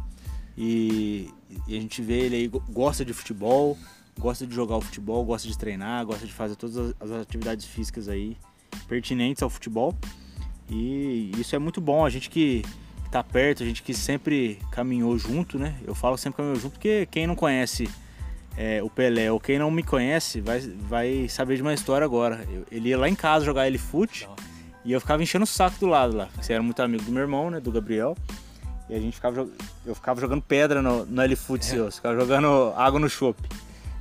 E, 0.57 1.29
e, 1.67 1.77
a 1.77 1.81
gente 1.81 2.01
vê 2.01 2.19
ele 2.19 2.35
aí, 2.35 2.47
gosta 2.69 3.03
de 3.03 3.13
futebol, 3.13 3.77
gosta 4.19 4.45
de 4.45 4.53
jogar 4.53 4.77
o 4.77 4.81
futebol, 4.81 5.23
gosta 5.25 5.47
de 5.47 5.57
treinar, 5.57 6.05
gosta 6.05 6.25
de 6.25 6.33
fazer 6.33 6.55
todas 6.55 6.77
as, 6.77 6.95
as 6.99 7.11
atividades 7.11 7.65
físicas 7.65 8.07
aí 8.07 8.37
pertinentes 8.87 9.41
ao 9.41 9.49
futebol. 9.49 9.97
E 10.69 11.31
isso 11.37 11.55
é 11.55 11.59
muito 11.59 11.81
bom, 11.81 12.05
a 12.05 12.09
gente 12.09 12.29
que 12.29 12.63
tá 13.11 13.21
perto, 13.21 13.63
a 13.63 13.65
gente 13.65 13.83
que 13.83 13.93
sempre 13.93 14.57
caminhou 14.71 15.17
junto, 15.17 15.59
né? 15.59 15.75
Eu 15.85 15.93
falo 15.93 16.17
sempre 16.17 16.37
caminhou 16.37 16.55
junto 16.55 16.73
porque 16.73 17.07
quem 17.11 17.27
não 17.27 17.35
conhece 17.35 17.89
é, 18.57 18.81
o 18.83 18.89
Pelé, 18.89 19.31
ou 19.31 19.39
quem 19.39 19.57
não 19.57 19.71
me 19.71 19.83
conhece, 19.83 20.41
vai, 20.41 20.59
vai 20.59 21.29
saber 21.29 21.55
de 21.55 21.61
uma 21.61 21.73
história 21.73 22.05
agora. 22.05 22.45
Eu, 22.51 22.65
ele 22.71 22.89
ia 22.89 22.97
lá 22.97 23.07
em 23.07 23.15
casa 23.15 23.45
jogar 23.45 23.67
ele 23.67 23.77
fute 23.77 24.27
e 24.83 24.91
eu 24.91 24.99
ficava 24.99 25.21
enchendo 25.21 25.43
o 25.43 25.47
saco 25.47 25.79
do 25.79 25.87
lado 25.87 26.15
lá. 26.15 26.29
Você 26.39 26.53
era 26.53 26.61
muito 26.61 26.81
amigo 26.81 27.03
do 27.03 27.11
meu 27.11 27.21
irmão, 27.21 27.49
né? 27.49 27.59
Do 27.59 27.71
Gabriel. 27.71 28.15
E 28.89 28.95
a 28.95 28.99
gente 28.99 29.15
ficava, 29.15 29.47
eu 29.85 29.95
ficava 29.95 30.19
jogando 30.19 30.41
pedra 30.41 30.81
no, 30.81 31.05
no 31.05 31.21
L-Foot 31.21 31.63
é. 31.65 31.69
seu, 31.69 31.91
ficava 31.91 32.19
jogando 32.19 32.73
água 32.75 32.99
no 32.99 33.09
chope. 33.09 33.47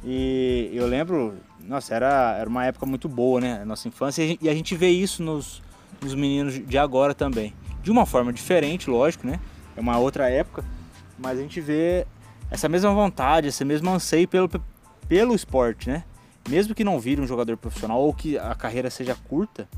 E 0.03 0.71
eu 0.73 0.87
lembro, 0.87 1.35
nossa, 1.61 1.95
era, 1.95 2.37
era 2.39 2.49
uma 2.49 2.65
época 2.65 2.87
muito 2.87 3.09
boa, 3.09 3.41
né? 3.41 3.65
Nossa 3.65 3.87
infância. 3.87 4.23
E 4.23 4.25
a 4.25 4.29
gente, 4.29 4.45
e 4.45 4.49
a 4.49 4.55
gente 4.55 4.75
vê 4.75 4.89
isso 4.89 5.23
nos, 5.23 5.63
nos 6.03 6.15
meninos 6.15 6.67
de 6.67 6.79
agora 6.79 7.15
também. 7.15 7.55
De 7.83 7.91
uma 7.91 8.05
forma 8.05 8.33
diferente, 8.33 8.91
lógico, 8.91 9.27
né? 9.27 9.39
É 9.77 9.81
uma 9.81 9.99
outra 9.99 10.29
época. 10.29 10.65
Mas 11.19 11.39
a 11.39 11.43
gente 11.43 11.61
vê 11.61 12.07
essa 12.51 12.69
mesma 12.69 12.93
vontade, 12.93 13.49
esse 13.49 13.65
mesmo 13.65 13.91
anseio 13.91 14.27
pelo, 14.27 14.51
pelo 15.09 15.35
esporte, 15.35 15.89
né? 15.89 16.05
Mesmo 16.49 16.75
que 16.75 16.83
não 16.83 16.99
vire 16.99 17.21
um 17.21 17.27
jogador 17.27 17.57
profissional 17.57 18.01
ou 18.01 18.13
que 18.13 18.39
a 18.39 18.55
carreira 18.55 18.91
seja 18.91 19.15
curta 19.15 19.69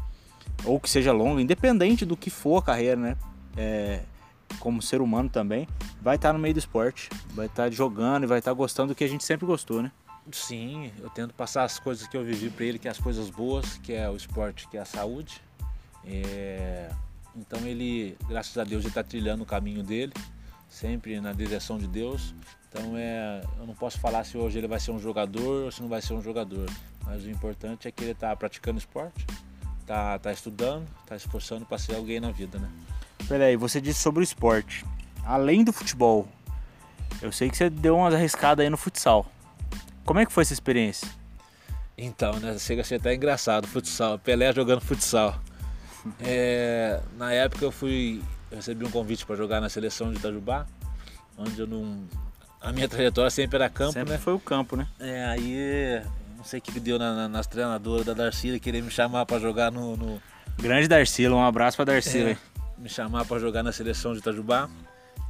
ou 0.65 0.81
que 0.81 0.89
seja 0.89 1.13
longa, 1.13 1.43
independente 1.43 2.05
do 2.05 2.17
que 2.17 2.31
for 2.31 2.59
a 2.59 2.63
carreira, 2.63 2.97
né? 2.97 3.17
É, 3.57 4.01
como 4.59 4.81
ser 4.81 5.01
humano 5.01 5.29
também, 5.29 5.69
vai 6.01 6.17
estar 6.17 6.33
no 6.33 6.39
meio 6.39 6.55
do 6.55 6.59
esporte, 6.59 7.09
vai 7.35 7.47
estar 7.47 7.71
jogando 7.71 8.25
e 8.25 8.27
vai 8.27 8.39
estar 8.39 8.53
gostando 8.53 8.93
do 8.93 8.95
que 8.95 9.05
a 9.05 9.09
gente 9.09 9.25
sempre 9.25 9.47
gostou, 9.47 9.83
né? 9.83 9.91
Sim, 10.31 10.93
eu 11.01 11.11
tento 11.11 11.35
passar 11.35 11.65
as 11.65 11.79
coisas 11.79 12.07
que 12.07 12.17
eu 12.17 12.25
vivi 12.25 12.49
para 12.49 12.65
ele, 12.65 12.79
que 12.79 12.87
é 12.87 12.91
as 12.91 12.99
coisas 12.99 13.29
boas, 13.29 13.79
que 13.79 13.93
é 13.93 14.09
o 14.09 14.15
esporte, 14.15 14.69
que 14.69 14.77
é 14.77 14.81
a 14.81 14.85
saúde. 14.85 15.43
É... 16.05 16.91
Então 17.35 17.61
ele, 17.67 18.17
graças 18.29 18.57
a 18.57 18.63
Deus, 18.63 18.83
ele 18.83 18.91
está 18.91 19.03
trilhando 19.03 19.43
o 19.43 19.47
caminho 19.47 19.83
dele, 19.83 20.13
sempre 20.73 21.21
na 21.21 21.33
direção 21.33 21.79
de 21.79 21.87
Deus. 21.87 22.35
Então 22.69 22.97
é, 22.97 23.43
eu 23.59 23.67
não 23.67 23.75
posso 23.75 24.01
falar 24.01 24.25
se 24.25 24.39
hoje 24.39 24.59
ele 24.59 24.67
vai 24.67 24.81
ser 24.81 24.91
um 24.91 24.99
jogador 24.99 25.65
ou 25.65 25.71
se 25.71 25.83
não 25.83 25.89
vai 25.89 26.01
ser 26.01 26.15
um 26.15 26.23
jogador, 26.23 26.69
mas 27.05 27.25
o 27.25 27.31
importante 27.31 27.87
é 27.87 27.91
que 27.91 28.03
ele 28.03 28.13
está 28.13 28.35
praticando 28.35 28.79
esporte, 28.79 29.27
está 29.81 30.19
tá 30.19 30.33
estudando, 30.33 30.89
está 31.03 31.15
esforçando 31.15 31.67
para 31.67 31.77
ser 31.77 31.95
alguém 31.95 32.19
na 32.19 32.31
vida, 32.31 32.59
né? 32.59 32.71
Peraí, 33.29 33.57
você 33.57 33.81
disse 33.81 34.01
sobre 34.01 34.23
o 34.23 34.25
esporte. 34.25 34.85
Além 35.25 35.63
do 35.63 35.73
futebol, 35.73 36.27
eu 37.21 37.31
sei 37.31 37.51
que 37.51 37.57
você 37.57 37.69
deu 37.69 37.97
umas 37.97 38.15
arriscadas 38.15 38.65
aí 38.65 38.71
no 38.71 38.77
futsal. 38.77 39.27
Como 40.05 40.19
é 40.19 40.27
que 40.27 40.33
foi 40.33 40.43
essa 40.43 40.53
experiência? 40.53 41.09
Então, 41.97 42.33
né? 42.41 42.59
Chega 42.59 42.81
a 42.81 42.85
ser 42.85 42.97
até 42.97 43.15
engraçado, 43.15 43.69
futsal. 43.69 44.19
Pelé 44.19 44.53
jogando 44.53 44.81
futsal. 44.81 45.39
É, 46.19 47.01
na 47.17 47.33
época 47.33 47.65
eu 47.65 47.71
fui. 47.71 48.21
Eu 48.53 48.57
recebi 48.57 48.85
um 48.85 48.91
convite 48.91 49.27
para 49.27 49.35
jogar 49.35 49.61
na 49.61 49.69
seleção 49.69 50.13
de 50.13 50.19
Itajubá, 50.19 50.67
onde 51.37 51.59
eu 51.59 51.67
não 51.67 52.07
a 52.61 52.71
minha 52.71 52.89
trajetória 52.89 53.31
sempre 53.31 53.57
era 53.57 53.69
campo, 53.69 53.93
sempre 53.93 54.13
né? 54.13 54.19
foi 54.19 54.35
o 54.35 54.39
campo, 54.39 54.77
né? 54.77 54.87
É, 55.01 55.25
aí 55.25 56.01
não 56.37 56.45
sei 56.45 56.61
o 56.61 56.63
que 56.63 56.79
deu 56.79 56.97
na, 56.97 57.13
na, 57.13 57.29
nas 57.29 57.47
treinadoras 57.47 58.07
da 58.07 58.15
Darcília, 58.15 58.61
querer 58.61 58.83
me 58.83 58.91
chamar 58.91 59.27
para 59.27 59.41
jogar 59.41 59.73
no, 59.73 59.97
no... 59.97 60.23
Grande 60.59 60.87
Darcília, 60.87 61.35
um 61.35 61.43
abraço 61.43 61.77
para 61.77 61.87
Darcília. 61.87 62.39
É, 62.79 62.81
me 62.81 62.89
chamar 62.89 63.25
para 63.25 63.41
jogar 63.41 63.65
na 63.65 63.73
seleção 63.73 64.13
de 64.13 64.21
Itajubá. 64.21 64.71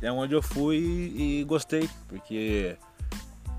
É 0.02 0.12
onde 0.12 0.34
eu 0.34 0.42
fui 0.42 0.76
e, 0.76 1.40
e 1.40 1.44
gostei, 1.44 1.88
porque 2.08 2.76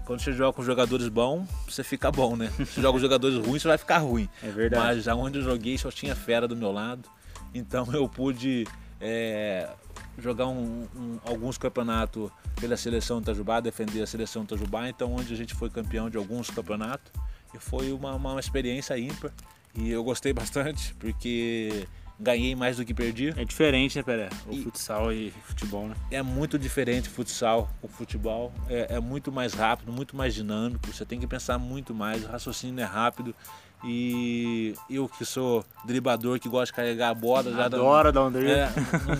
quando 0.05 0.19
você 0.19 0.33
joga 0.33 0.53
com 0.53 0.63
jogadores 0.63 1.07
bons, 1.07 1.47
você 1.67 1.83
fica 1.83 2.11
bom, 2.11 2.35
né? 2.35 2.51
Se 2.67 2.81
joga 2.81 2.93
com 2.93 2.99
jogadores 2.99 3.37
ruins, 3.37 3.61
você 3.61 3.69
vai 3.69 3.77
ficar 3.77 3.99
ruim. 3.99 4.29
É 4.43 4.49
verdade. 4.49 4.97
Mas 4.97 5.07
aonde 5.07 5.39
eu 5.39 5.43
joguei 5.43 5.77
só 5.77 5.89
tinha 5.89 6.15
fera 6.15 6.47
do 6.47 6.55
meu 6.55 6.71
lado. 6.71 7.09
Então 7.55 7.87
eu 7.93 8.07
pude 8.09 8.67
é, 9.03 9.69
jogar 10.17 10.47
um, 10.47 10.87
um, 10.95 11.19
alguns 11.25 11.57
campeonatos 11.57 12.31
pela 12.59 12.77
seleção 12.77 13.19
Itajubá, 13.19 13.59
defender 13.59 14.01
a 14.01 14.07
seleção 14.07 14.43
Itajubá, 14.43 14.87
então 14.87 15.13
onde 15.13 15.33
a 15.33 15.37
gente 15.37 15.53
foi 15.53 15.69
campeão 15.69 16.09
de 16.09 16.17
alguns 16.17 16.49
campeonatos 16.49 17.11
e 17.53 17.59
foi 17.59 17.91
uma, 17.91 18.15
uma 18.15 18.39
experiência 18.39 18.97
ímpar 18.97 19.31
e 19.75 19.91
eu 19.91 20.03
gostei 20.03 20.31
bastante 20.33 20.95
porque 20.95 21.85
ganhei 22.19 22.55
mais 22.55 22.77
do 22.77 22.85
que 22.85 22.93
perdi. 22.93 23.33
É 23.35 23.43
diferente, 23.43 23.97
né, 23.97 24.03
Pelé? 24.03 24.29
O 24.47 24.53
e 24.53 24.63
futsal 24.63 25.11
e 25.11 25.31
futebol, 25.43 25.87
né? 25.87 25.95
É 26.09 26.21
muito 26.21 26.57
diferente 26.57 27.09
o 27.09 27.11
futsal 27.11 27.69
com 27.81 27.87
o 27.87 27.89
futebol. 27.89 28.53
É, 28.69 28.95
é, 28.95 28.99
muito 28.99 29.31
mais 29.31 29.53
rápido, 29.53 29.91
muito 29.91 30.15
mais 30.15 30.33
dinâmico. 30.33 30.87
Você 30.87 31.05
tem 31.05 31.19
que 31.19 31.27
pensar 31.27 31.57
muito 31.57 31.93
mais. 31.93 32.23
O 32.23 32.27
raciocínio 32.27 32.81
é 32.81 32.85
rápido. 32.85 33.35
E 33.83 34.73
eu 34.89 35.09
que 35.09 35.25
sou 35.25 35.63
dribador, 35.85 36.39
que 36.39 36.47
gosta 36.47 36.67
de 36.67 36.73
carregar 36.73 37.09
a 37.09 37.13
bola, 37.13 37.51
já 37.51 37.65
Adora 37.65 38.11
dar 38.11 38.25
um 38.25 38.31
drible. 38.31 38.51
É, 38.51 38.71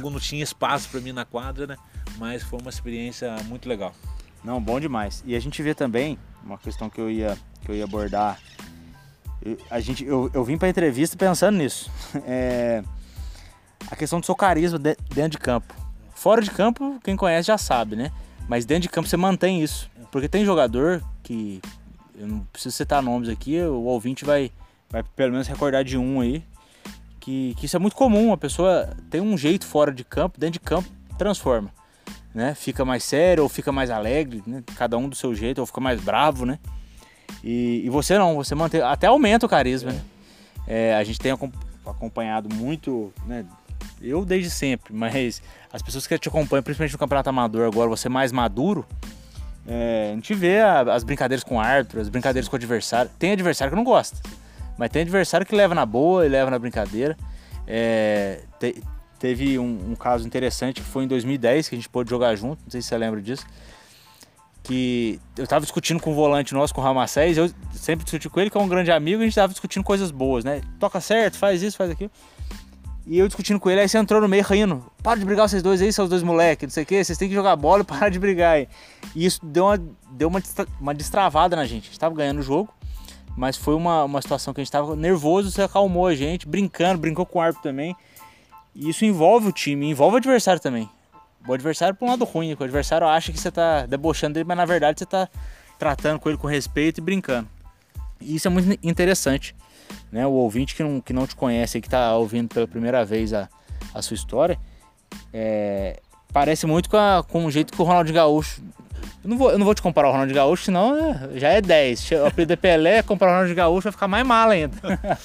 não, 0.02 0.12
não 0.12 0.20
tinha 0.20 0.42
espaço 0.42 0.90
para 0.90 1.02
mim 1.02 1.12
na 1.12 1.26
quadra, 1.26 1.68
né? 1.68 1.78
Mas 2.18 2.44
foi 2.44 2.60
uma 2.60 2.70
experiência 2.70 3.36
muito 3.46 3.68
legal. 3.68 3.94
Não, 4.44 4.62
bom 4.62 4.80
demais. 4.80 5.22
E 5.26 5.36
a 5.36 5.40
gente 5.40 5.62
vê 5.62 5.74
também 5.74 6.18
uma 6.44 6.58
questão 6.58 6.90
que 6.90 7.00
eu 7.00 7.10
ia, 7.10 7.38
que 7.62 7.72
eu 7.72 7.76
ia 7.76 7.84
abordar. 7.84 8.40
Eu, 9.42 9.58
a 9.70 9.82
gente, 9.82 10.06
eu, 10.06 10.32
eu 10.34 10.44
vim 10.46 10.58
para 10.58 10.70
entrevista 10.70 11.18
pensando 11.18 11.58
nisso. 11.58 11.92
É, 12.26 12.84
a 13.92 13.96
questão 13.98 14.20
do 14.22 14.26
seu 14.26 14.36
carisma 14.36 14.80
dentro 14.80 15.32
de 15.32 15.38
campo. 15.38 15.74
Fora 16.16 16.42
de 16.42 16.50
campo, 16.50 17.00
quem 17.04 17.18
conhece 17.18 17.48
já 17.48 17.58
sabe, 17.58 17.98
né? 17.98 18.12
Mas 18.48 18.66
dentro 18.66 18.84
de 18.84 18.90
campo 18.90 19.10
você 19.10 19.18
mantém 19.18 19.62
isso. 19.62 19.92
Porque 20.10 20.30
tem 20.30 20.46
jogador 20.46 21.04
que 21.22 21.62
eu 22.18 22.28
não 22.28 22.40
preciso 22.52 22.76
citar 22.76 23.02
nomes 23.02 23.30
aqui, 23.30 23.60
o 23.62 23.84
ouvinte 23.84 24.26
vai, 24.26 24.52
vai 24.90 25.04
pelo 25.16 25.32
menos 25.32 25.48
recordar 25.48 25.84
de 25.84 25.98
um 25.98 26.22
aí, 26.22 26.44
que, 27.20 27.56
que 27.56 27.66
isso 27.66 27.76
é 27.76 27.80
muito 27.80 27.96
comum, 27.96 28.34
a 28.34 28.38
pessoa 28.38 28.96
tem 29.10 29.22
um 29.22 29.38
jeito 29.38 29.66
fora 29.66 29.92
de 29.92 30.04
campo, 30.04 30.40
dentro 30.40 30.54
de 30.54 30.60
campo 30.60 30.90
transforma, 31.18 31.70
né? 32.34 32.54
Fica 32.54 32.84
mais 32.84 33.04
sério 33.04 33.44
ou 33.44 33.50
fica 33.50 33.72
mais 33.72 33.90
alegre, 33.90 34.44
né? 34.46 34.64
Cada 34.76 34.98
um 34.98 35.08
do 35.08 35.16
seu 35.16 35.34
jeito, 35.34 35.60
ou 35.60 35.66
fica 35.66 35.80
mais 35.80 36.02
bravo, 36.02 36.46
né? 36.46 36.60
E, 37.44 37.82
e 37.86 37.90
você 37.90 38.18
não, 38.18 38.36
você 38.36 38.54
mantém, 38.56 38.82
até 38.82 39.08
aumenta 39.08 39.46
o 39.46 39.50
carisma, 39.50 39.92
é. 39.92 39.94
né? 39.94 40.02
É, 40.66 40.96
a 40.96 41.04
gente 41.04 41.20
tem 41.20 41.32
acompanhado 41.86 42.54
muito, 42.54 43.14
né? 43.26 43.46
Eu 44.02 44.26
desde 44.26 44.50
sempre, 44.50 44.92
mas 44.96 45.42
as 45.72 45.82
pessoas 45.82 46.06
que 46.06 46.18
te 46.18 46.28
acompanham, 46.28 46.64
principalmente 46.64 46.94
no 46.94 47.00
campeonato 47.00 47.30
amador 47.30 47.68
agora, 47.68 47.90
você 47.90 48.10
mais 48.10 48.32
maduro, 48.32 48.86
é, 49.68 50.10
a 50.12 50.16
gente 50.16 50.34
vê 50.34 50.60
a, 50.60 50.82
as 50.94 51.04
brincadeiras 51.04 51.44
com 51.44 51.56
o 51.56 51.60
árbitro, 51.60 52.02
as 52.02 52.10
brincadeiras 52.10 52.48
com 52.48 52.56
o 52.56 52.58
adversário. 52.58 53.10
Tem 53.18 53.32
adversário 53.32 53.72
que 53.72 53.76
não 53.76 53.84
gosta, 53.84 54.18
mas 54.78 54.90
tem 54.90 55.02
adversário 55.04 55.46
que 55.46 55.56
leva 55.56 55.74
na 55.74 55.86
boa 55.86 56.26
e 56.26 56.30
leva 56.30 56.52
na 56.52 56.60
brincadeira. 56.60 57.18
É, 57.66 58.42
te, 58.60 58.84
teve 59.18 59.58
um, 59.58 59.92
um, 59.92 59.96
caso 59.96 60.28
interessante 60.28 60.82
que 60.82 60.88
foi 60.88 61.06
em 61.06 61.08
2010 61.08 61.70
que 61.70 61.76
a 61.76 61.78
gente 61.78 61.88
pôde 61.88 62.10
jogar 62.10 62.36
junto, 62.36 62.62
não 62.64 62.72
sei 62.72 62.82
se 62.82 62.90
você 62.90 62.98
lembra 62.98 63.22
disso. 63.22 63.46
Que 64.62 65.20
eu 65.38 65.46
tava 65.46 65.62
discutindo 65.62 66.00
com 66.02 66.12
o 66.12 66.14
volante 66.14 66.54
nosso, 66.54 66.74
com 66.74 66.82
o 66.82 66.84
Ramacés, 66.84 67.38
eu 67.38 67.50
sempre 67.74 68.04
discuti 68.06 68.30
com 68.30 68.40
ele, 68.40 68.50
que 68.50 68.58
é 68.58 68.62
um 68.62 68.68
grande 68.68 68.92
amigo, 68.92 69.22
e 69.22 69.24
a 69.24 69.26
gente 69.26 69.36
tava 69.36 69.52
discutindo 69.52 69.84
coisas 69.84 70.10
boas, 70.10 70.44
né? 70.44 70.62
Toca 70.80 71.02
certo, 71.02 71.38
faz 71.38 71.62
isso, 71.62 71.76
faz 71.76 71.90
aquilo. 71.92 72.12
E 73.06 73.20
eu 73.20 73.28
discutindo 73.28 73.60
com 73.60 73.70
ele, 73.70 73.82
aí 73.82 73.90
você 73.90 73.98
entrou 73.98 74.22
no 74.22 74.30
meio 74.30 74.44
rindo. 74.44 74.84
Para 75.02 75.20
de 75.20 75.26
brigar 75.26 75.50
vocês 75.50 75.62
dois 75.62 75.82
aí, 75.82 75.92
seus 75.92 76.10
dois 76.10 76.24
moleques, 76.24 76.68
não 76.68 76.72
sei 76.72 76.84
o 76.84 76.86
que, 76.86 77.04
vocês 77.04 77.18
têm 77.18 77.28
que 77.28 77.36
jogar 77.36 77.56
bola 77.56 77.82
e 77.82 77.84
parar 77.86 78.10
de 78.10 78.18
brigar 78.18 78.56
aí. 78.56 78.68
E 79.14 79.26
isso 79.26 79.40
deu 79.44 79.66
uma, 79.66 79.78
deu 80.12 80.30
uma, 80.30 80.42
uma 80.80 80.94
destravada 80.94 81.56
na 81.56 81.66
gente. 81.66 81.84
A 81.84 81.86
gente 81.88 82.00
tava 82.00 82.16
ganhando 82.16 82.40
o 82.40 82.44
jogo, 82.44 82.74
mas 83.36 83.58
foi 83.58 83.76
uma, 83.76 84.06
uma 84.06 84.22
situação 84.22 84.54
que 84.54 84.62
a 84.62 84.64
gente 84.64 84.70
estava 84.70 84.96
nervoso, 84.96 85.52
você 85.52 85.64
acalmou 85.64 86.08
a 86.08 86.16
gente, 86.16 86.48
brincando, 86.48 87.00
brincou 87.00 87.26
com 87.26 87.40
o 87.40 87.42
árbitro 87.42 87.64
também. 87.64 87.96
E 88.74 88.90
isso 88.90 89.04
envolve 89.04 89.48
o 89.48 89.52
time, 89.52 89.90
envolve 89.90 90.16
o 90.16 90.18
adversário 90.18 90.62
também. 90.62 90.90
O 91.46 91.54
adversário 91.54 91.94
para 91.94 92.08
um 92.08 92.12
lado 92.12 92.24
ruim, 92.24 92.56
o 92.58 92.64
adversário 92.64 93.06
acha 93.06 93.34
que 93.34 93.40
você 93.40 93.50
está 93.50 93.86
debochando 93.86 94.36
dele, 94.36 94.46
mas 94.48 94.56
na 94.56 94.66
verdade 94.66 95.00
você 95.00 95.04
está 95.04 95.28
tratando 95.78 96.20
com 96.20 96.30
ele 96.30 96.38
com 96.38 96.48
respeito 96.48 97.00
e 97.00 97.02
brincando. 97.02 97.50
E 98.22 98.36
isso 98.36 98.48
é 98.48 98.52
muito 98.52 98.80
interessante. 98.82 99.54
Né? 100.14 100.28
O 100.28 100.32
ouvinte 100.34 100.76
que 100.76 100.84
não, 100.84 101.02
que 101.02 101.12
não 101.12 101.26
te 101.26 101.36
conhece, 101.36 101.82
que 101.82 101.88
está 101.88 102.16
ouvindo 102.16 102.48
pela 102.48 102.68
primeira 102.68 103.04
vez 103.04 103.34
a, 103.34 103.50
a 103.96 104.02
sua 104.04 104.14
história, 104.14 104.60
é, 105.34 106.00
parece 106.32 106.68
muito 106.68 106.88
com, 106.88 106.98
a, 106.98 107.26
com 107.28 107.46
o 107.48 107.52
jeito 107.52 107.74
que 107.74 107.82
o 107.82 107.84
Ronaldinho 107.84 108.14
Gaúcho. 108.14 108.62
Eu 109.24 109.30
não, 109.32 109.38
vou, 109.38 109.50
eu 109.50 109.58
não 109.58 109.66
vou 109.66 109.74
te 109.74 109.82
comparar 109.82 110.10
o 110.10 110.12
Ronaldinho 110.12 110.36
Gaúcho, 110.36 110.66
senão 110.66 110.96
é, 110.96 111.40
já 111.40 111.50
é 111.50 111.60
10. 111.60 112.12
O 112.12 112.52
é 112.52 112.56
Pelé, 112.56 113.02
comparar 113.02 113.32
o 113.32 113.34
Ronaldinho 113.34 113.56
Gaúcho 113.56 113.86
vai 113.86 113.92
ficar 113.92 114.08
mais 114.08 114.24
mal 114.24 114.52
ainda. 114.52 114.78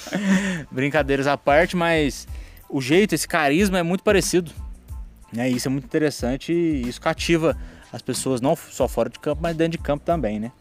Brincadeiras 0.71 1.27
à 1.27 1.37
parte, 1.37 1.77
mas 1.77 2.27
o 2.67 2.81
jeito, 2.81 3.13
esse 3.13 3.27
carisma 3.27 3.77
é 3.77 3.83
muito 3.83 4.03
parecido. 4.03 4.51
Né? 5.31 5.51
Isso 5.51 5.67
é 5.67 5.71
muito 5.71 5.85
interessante 5.85 6.51
e 6.51 6.89
isso 6.89 6.99
cativa 6.99 7.55
as 7.93 8.01
pessoas, 8.01 8.41
não 8.41 8.55
só 8.55 8.87
fora 8.87 9.07
de 9.07 9.19
campo, 9.19 9.39
mas 9.39 9.55
dentro 9.55 9.73
de 9.73 9.83
campo 9.83 10.03
também, 10.03 10.39
né? 10.39 10.51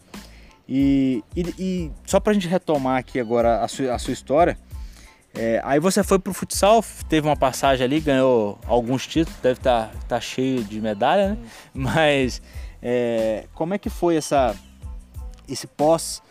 E, 0.69 1.25
e, 1.35 1.55
e 1.59 1.93
só 2.05 2.21
pra 2.21 2.33
gente 2.33 2.47
retomar 2.47 2.99
aqui 2.99 3.19
agora 3.19 3.63
a 3.63 3.69
sua, 3.69 3.95
a 3.95 3.99
sua 3.99 4.13
história, 4.13 4.59
é, 5.35 5.61
aí 5.65 5.79
você 5.79 6.03
foi 6.03 6.19
pro 6.19 6.35
futsal, 6.35 6.85
teve 7.09 7.27
uma 7.27 7.37
passagem 7.37 7.85
ali, 7.85 8.01
ganhou 8.01 8.59
alguns 8.67 9.07
títulos, 9.07 9.39
deve 9.41 9.59
estar 9.61 9.89
tá, 9.89 9.99
tá 10.09 10.21
cheio 10.21 10.65
de 10.65 10.81
medalha, 10.81 11.31
né? 11.31 11.39
Mas 11.73 12.43
é, 12.83 13.47
como 13.55 13.73
é 13.73 13.79
que 13.79 13.89
foi 13.89 14.17
essa, 14.17 14.55
esse 15.49 15.67
pós, 15.67 16.23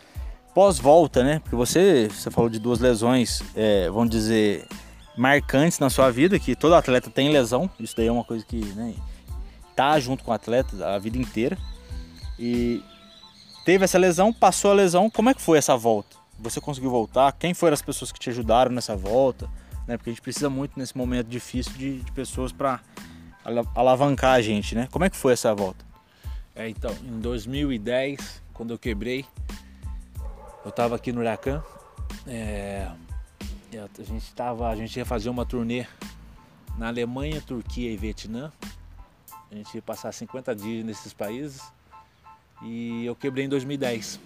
pós-volta, 0.54 1.24
né? 1.24 1.40
Porque 1.40 1.56
você, 1.56 2.08
você 2.08 2.30
falou 2.30 2.50
de 2.50 2.58
duas 2.58 2.80
lesões, 2.80 3.42
é, 3.56 3.88
vamos 3.88 4.10
dizer, 4.10 4.66
marcantes 5.16 5.78
na 5.78 5.90
sua 5.90 6.10
vida, 6.10 6.38
que 6.38 6.54
todo 6.54 6.74
atleta 6.74 7.10
tem 7.10 7.30
lesão, 7.30 7.68
isso 7.80 7.96
daí 7.96 8.06
é 8.06 8.12
uma 8.12 8.24
coisa 8.24 8.44
que 8.44 8.64
né, 8.74 8.94
tá 9.74 9.98
junto 9.98 10.22
com 10.22 10.30
o 10.30 10.34
atleta 10.34 10.86
a 10.86 10.98
vida 10.98 11.18
inteira. 11.18 11.56
E 12.38 12.82
teve 13.68 13.84
essa 13.84 13.98
lesão, 13.98 14.32
passou 14.32 14.70
a 14.70 14.74
lesão, 14.74 15.10
como 15.10 15.28
é 15.28 15.34
que 15.34 15.42
foi 15.42 15.58
essa 15.58 15.76
volta? 15.76 16.16
Você 16.38 16.58
conseguiu 16.58 16.88
voltar? 16.88 17.30
Quem 17.32 17.52
foram 17.52 17.74
as 17.74 17.82
pessoas 17.82 18.10
que 18.10 18.18
te 18.18 18.30
ajudaram 18.30 18.72
nessa 18.72 18.96
volta? 18.96 19.46
Né? 19.86 19.98
Porque 19.98 20.08
a 20.08 20.12
gente 20.14 20.22
precisa 20.22 20.48
muito 20.48 20.78
nesse 20.78 20.96
momento 20.96 21.26
difícil 21.26 21.74
de, 21.74 22.00
de 22.00 22.12
pessoas 22.12 22.50
para 22.50 22.80
alavancar 23.74 24.36
a 24.36 24.40
gente, 24.40 24.74
né? 24.74 24.88
Como 24.90 25.04
é 25.04 25.10
que 25.10 25.18
foi 25.18 25.34
essa 25.34 25.54
volta? 25.54 25.84
É, 26.56 26.66
então, 26.66 26.96
em 27.04 27.20
2010, 27.20 28.42
quando 28.54 28.72
eu 28.72 28.78
quebrei, 28.78 29.26
eu 30.64 30.70
estava 30.70 30.96
aqui 30.96 31.12
no 31.12 31.20
Huracan, 31.20 31.62
é, 32.26 32.88
a 33.74 34.02
gente 34.02 34.32
tava, 34.32 34.70
a 34.70 34.76
gente 34.76 34.96
ia 34.96 35.04
fazer 35.04 35.28
uma 35.28 35.44
turnê 35.44 35.86
na 36.78 36.88
Alemanha, 36.88 37.42
Turquia 37.42 37.92
e 37.92 37.98
Vietnã. 37.98 38.50
A 39.52 39.54
gente 39.54 39.74
ia 39.74 39.82
passar 39.82 40.10
50 40.10 40.56
dias 40.56 40.86
nesses 40.86 41.12
países. 41.12 41.60
E 42.62 43.04
eu 43.04 43.14
quebrei 43.14 43.44
em 43.44 43.48
2010. 43.48 44.20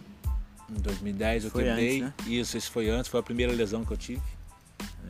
Em 0.70 0.80
2010 0.80 1.44
eu 1.44 1.50
foi 1.50 1.64
quebrei. 1.64 2.02
Antes, 2.02 2.26
né? 2.26 2.32
Isso, 2.32 2.56
esse 2.56 2.70
foi 2.70 2.88
antes, 2.88 3.10
foi 3.10 3.20
a 3.20 3.22
primeira 3.22 3.52
lesão 3.52 3.84
que 3.84 3.92
eu 3.92 3.96
tive. 3.96 4.22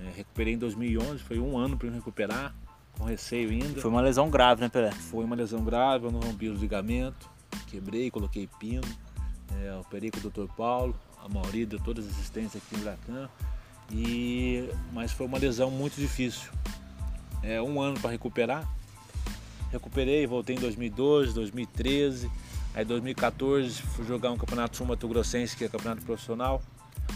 É, 0.00 0.16
recuperei 0.16 0.54
em 0.54 0.58
2011, 0.58 1.22
foi 1.22 1.38
um 1.38 1.56
ano 1.56 1.76
para 1.76 1.88
eu 1.88 1.92
recuperar, 1.92 2.54
com 2.98 3.04
receio 3.04 3.50
ainda. 3.50 3.80
Foi 3.80 3.90
uma 3.90 4.00
lesão 4.00 4.28
grave, 4.28 4.60
né, 4.60 4.68
Pelé? 4.68 4.90
Foi 4.90 5.24
uma 5.24 5.36
lesão 5.36 5.62
grave, 5.64 6.06
eu 6.06 6.10
não 6.10 6.20
rompi 6.20 6.48
os 6.48 6.60
ligamentos, 6.60 7.28
quebrei, 7.68 8.10
coloquei 8.10 8.48
pino, 8.58 8.82
é, 9.62 9.74
operei 9.76 10.10
com 10.10 10.18
o 10.18 10.30
Dr. 10.30 10.52
Paulo, 10.56 10.98
a 11.24 11.28
Mauri 11.28 11.64
deu 11.64 11.78
todas 11.78 12.06
as 12.06 12.12
assistências 12.12 12.62
aqui 12.62 12.76
no 12.76 12.82
Huracan. 12.82 13.28
E, 13.90 14.68
mas 14.92 15.12
foi 15.12 15.26
uma 15.26 15.38
lesão 15.38 15.70
muito 15.70 15.96
difícil. 15.96 16.50
É, 17.42 17.60
um 17.60 17.80
ano 17.80 17.98
para 18.00 18.10
recuperar. 18.10 18.68
Recuperei, 19.70 20.26
voltei 20.26 20.56
em 20.56 20.58
2012, 20.58 21.34
2013. 21.34 22.30
Aí 22.74 22.84
em 22.84 22.86
2014 22.86 23.82
fui 23.82 24.06
jogar 24.06 24.30
um 24.30 24.36
campeonato 24.36 24.76
sul 24.76 24.86
Mato 24.86 25.06
Grossense, 25.08 25.56
que 25.56 25.64
é 25.64 25.68
campeonato 25.68 26.02
profissional, 26.02 26.62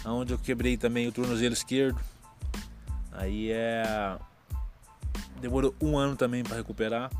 onde 0.04 0.32
eu 0.32 0.38
quebrei 0.38 0.76
também 0.76 1.08
o 1.08 1.12
tornozelo 1.12 1.54
esquerdo. 1.54 1.98
Aí 3.12 3.50
é. 3.50 4.18
Demorou 5.40 5.74
um 5.80 5.98
ano 5.98 6.16
também 6.16 6.42
para 6.42 6.56
recuperar, 6.56 7.10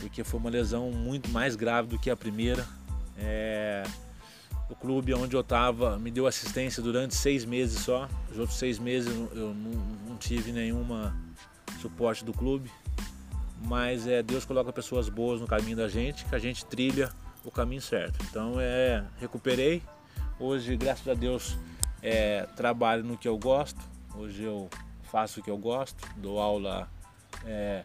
porque 0.00 0.24
foi 0.24 0.40
uma 0.40 0.50
lesão 0.50 0.90
muito 0.90 1.30
mais 1.30 1.56
grave 1.56 1.88
do 1.88 1.98
que 1.98 2.10
a 2.10 2.16
primeira. 2.16 2.66
É 3.16 3.84
o 4.68 4.74
clube 4.74 5.12
onde 5.14 5.36
eu 5.36 5.40
estava 5.40 5.98
me 5.98 6.10
deu 6.10 6.26
assistência 6.26 6.82
durante 6.82 7.14
seis 7.14 7.44
meses 7.44 7.80
só. 7.80 8.08
Os 8.30 8.38
outros 8.38 8.58
seis 8.58 8.78
meses 8.78 9.12
eu 9.32 9.54
não, 9.54 10.16
tive 10.16 10.52
nenhuma 10.52 11.14
suporte 11.80 12.24
do 12.24 12.32
clube. 12.32 12.70
Mas 13.62 14.06
é, 14.06 14.22
Deus 14.22 14.44
coloca 14.44 14.72
pessoas 14.72 15.08
boas 15.08 15.40
no 15.40 15.46
caminho 15.46 15.76
da 15.76 15.88
gente, 15.88 16.24
que 16.24 16.34
a 16.34 16.38
gente 16.38 16.64
trilha 16.64 17.10
o 17.44 17.50
caminho 17.50 17.82
certo. 17.82 18.18
Então 18.28 18.54
é, 18.58 19.04
recuperei. 19.18 19.82
Hoje, 20.38 20.76
graças 20.76 21.06
a 21.06 21.14
Deus, 21.14 21.56
é, 22.02 22.46
trabalho 22.56 23.04
no 23.04 23.16
que 23.16 23.28
eu 23.28 23.38
gosto. 23.38 23.80
Hoje 24.16 24.42
eu 24.42 24.68
faço 25.02 25.40
o 25.40 25.42
que 25.42 25.50
eu 25.50 25.58
gosto, 25.58 26.08
dou 26.16 26.40
aula 26.40 26.88
é, 27.44 27.84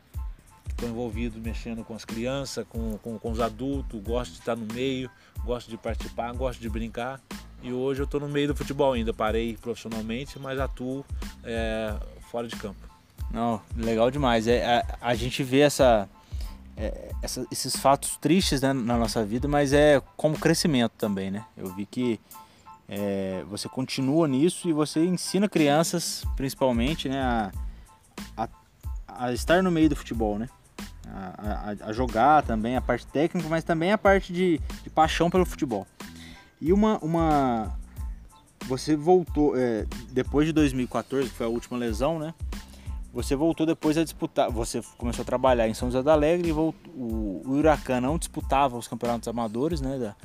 estou 0.67 0.89
envolvido 0.89 1.39
mexendo 1.39 1.83
com 1.83 1.93
as 1.93 2.05
crianças, 2.05 2.65
com, 2.67 2.97
com, 2.99 3.19
com, 3.19 3.31
os 3.31 3.39
adultos, 3.39 4.01
gosto 4.01 4.33
de 4.33 4.39
estar 4.39 4.55
no 4.55 4.65
meio, 4.73 5.09
gosto 5.43 5.69
de 5.69 5.77
participar, 5.77 6.33
gosto 6.33 6.59
de 6.59 6.69
brincar. 6.69 7.19
E 7.61 7.73
hoje 7.73 8.01
eu 8.01 8.05
estou 8.05 8.21
no 8.21 8.29
meio 8.29 8.47
do 8.47 8.55
futebol 8.55 8.93
ainda, 8.93 9.13
parei 9.13 9.57
profissionalmente, 9.57 10.39
mas 10.39 10.59
atuo 10.59 11.05
é, 11.43 11.93
fora 12.31 12.47
de 12.47 12.55
campo. 12.55 12.79
Não, 13.31 13.61
legal 13.75 14.09
demais. 14.09 14.47
É, 14.47 14.65
a, 14.65 15.09
a 15.09 15.15
gente 15.15 15.43
vê 15.43 15.59
essa, 15.59 16.07
é, 16.79 17.11
essa, 17.21 17.45
esses 17.51 17.75
fatos 17.75 18.17
tristes 18.17 18.61
né, 18.61 18.71
na 18.71 18.97
nossa 18.97 19.23
vida, 19.25 19.47
mas 19.47 19.73
é 19.73 20.01
como 20.15 20.39
crescimento 20.39 20.93
também, 20.97 21.29
né? 21.29 21.45
Eu 21.57 21.67
vi 21.75 21.85
que 21.85 22.19
é, 22.87 23.43
você 23.49 23.67
continua 23.67 24.27
nisso 24.27 24.69
e 24.69 24.73
você 24.73 25.03
ensina 25.03 25.49
crianças, 25.49 26.23
principalmente, 26.37 27.09
né, 27.09 27.21
a, 27.21 27.51
a, 28.37 28.49
a 29.07 29.33
estar 29.33 29.61
no 29.61 29.69
meio 29.69 29.89
do 29.89 29.95
futebol, 29.95 30.39
né? 30.39 30.47
a, 31.13 31.75
a, 31.85 31.89
a, 31.89 31.93
jogar 31.93 32.43
também, 32.43 32.75
a 32.75 32.81
parte 32.81 33.05
técnica, 33.07 33.47
mas 33.49 33.63
também 33.63 33.91
a 33.91 33.97
parte 33.97 34.31
de, 34.31 34.59
de 34.83 34.89
paixão 34.89 35.29
pelo 35.29 35.45
futebol. 35.45 35.85
E 36.61 36.71
uma. 36.71 36.97
uma 36.99 37.77
você 38.67 38.95
voltou, 38.95 39.57
é, 39.57 39.87
depois 40.11 40.45
de 40.45 40.53
2014, 40.53 41.29
que 41.29 41.35
foi 41.35 41.45
a 41.45 41.49
última 41.49 41.77
lesão, 41.77 42.19
né? 42.19 42.33
Você 43.13 43.35
voltou 43.35 43.65
depois 43.65 43.97
a 43.97 44.03
disputar. 44.03 44.51
Você 44.51 44.81
começou 44.97 45.23
a 45.23 45.25
trabalhar 45.25 45.67
em 45.67 45.73
São 45.73 45.89
José 45.89 46.03
do 46.03 46.11
Alegre 46.11 46.49
e 46.49 46.51
voltou, 46.51 46.93
o, 46.93 47.41
o 47.45 47.51
Huracan 47.53 48.01
não 48.01 48.17
disputava 48.17 48.77
os 48.77 48.87
campeonatos 48.87 49.27
amadores, 49.27 49.81
né? 49.81 49.97
Da, 49.97 50.15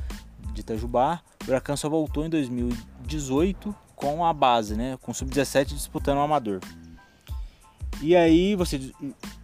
de 0.52 0.60
Itajubá. 0.60 1.20
O 1.46 1.50
Huracan 1.50 1.76
só 1.76 1.88
voltou 1.88 2.24
em 2.26 2.30
2018 2.30 3.74
com 3.96 4.24
a 4.24 4.32
base, 4.32 4.76
né? 4.76 4.98
Com 5.00 5.12
o 5.12 5.14
Sub-17 5.14 5.66
disputando 5.68 6.18
o 6.18 6.20
amador. 6.20 6.60
E 8.02 8.14
aí 8.14 8.54
você 8.54 8.78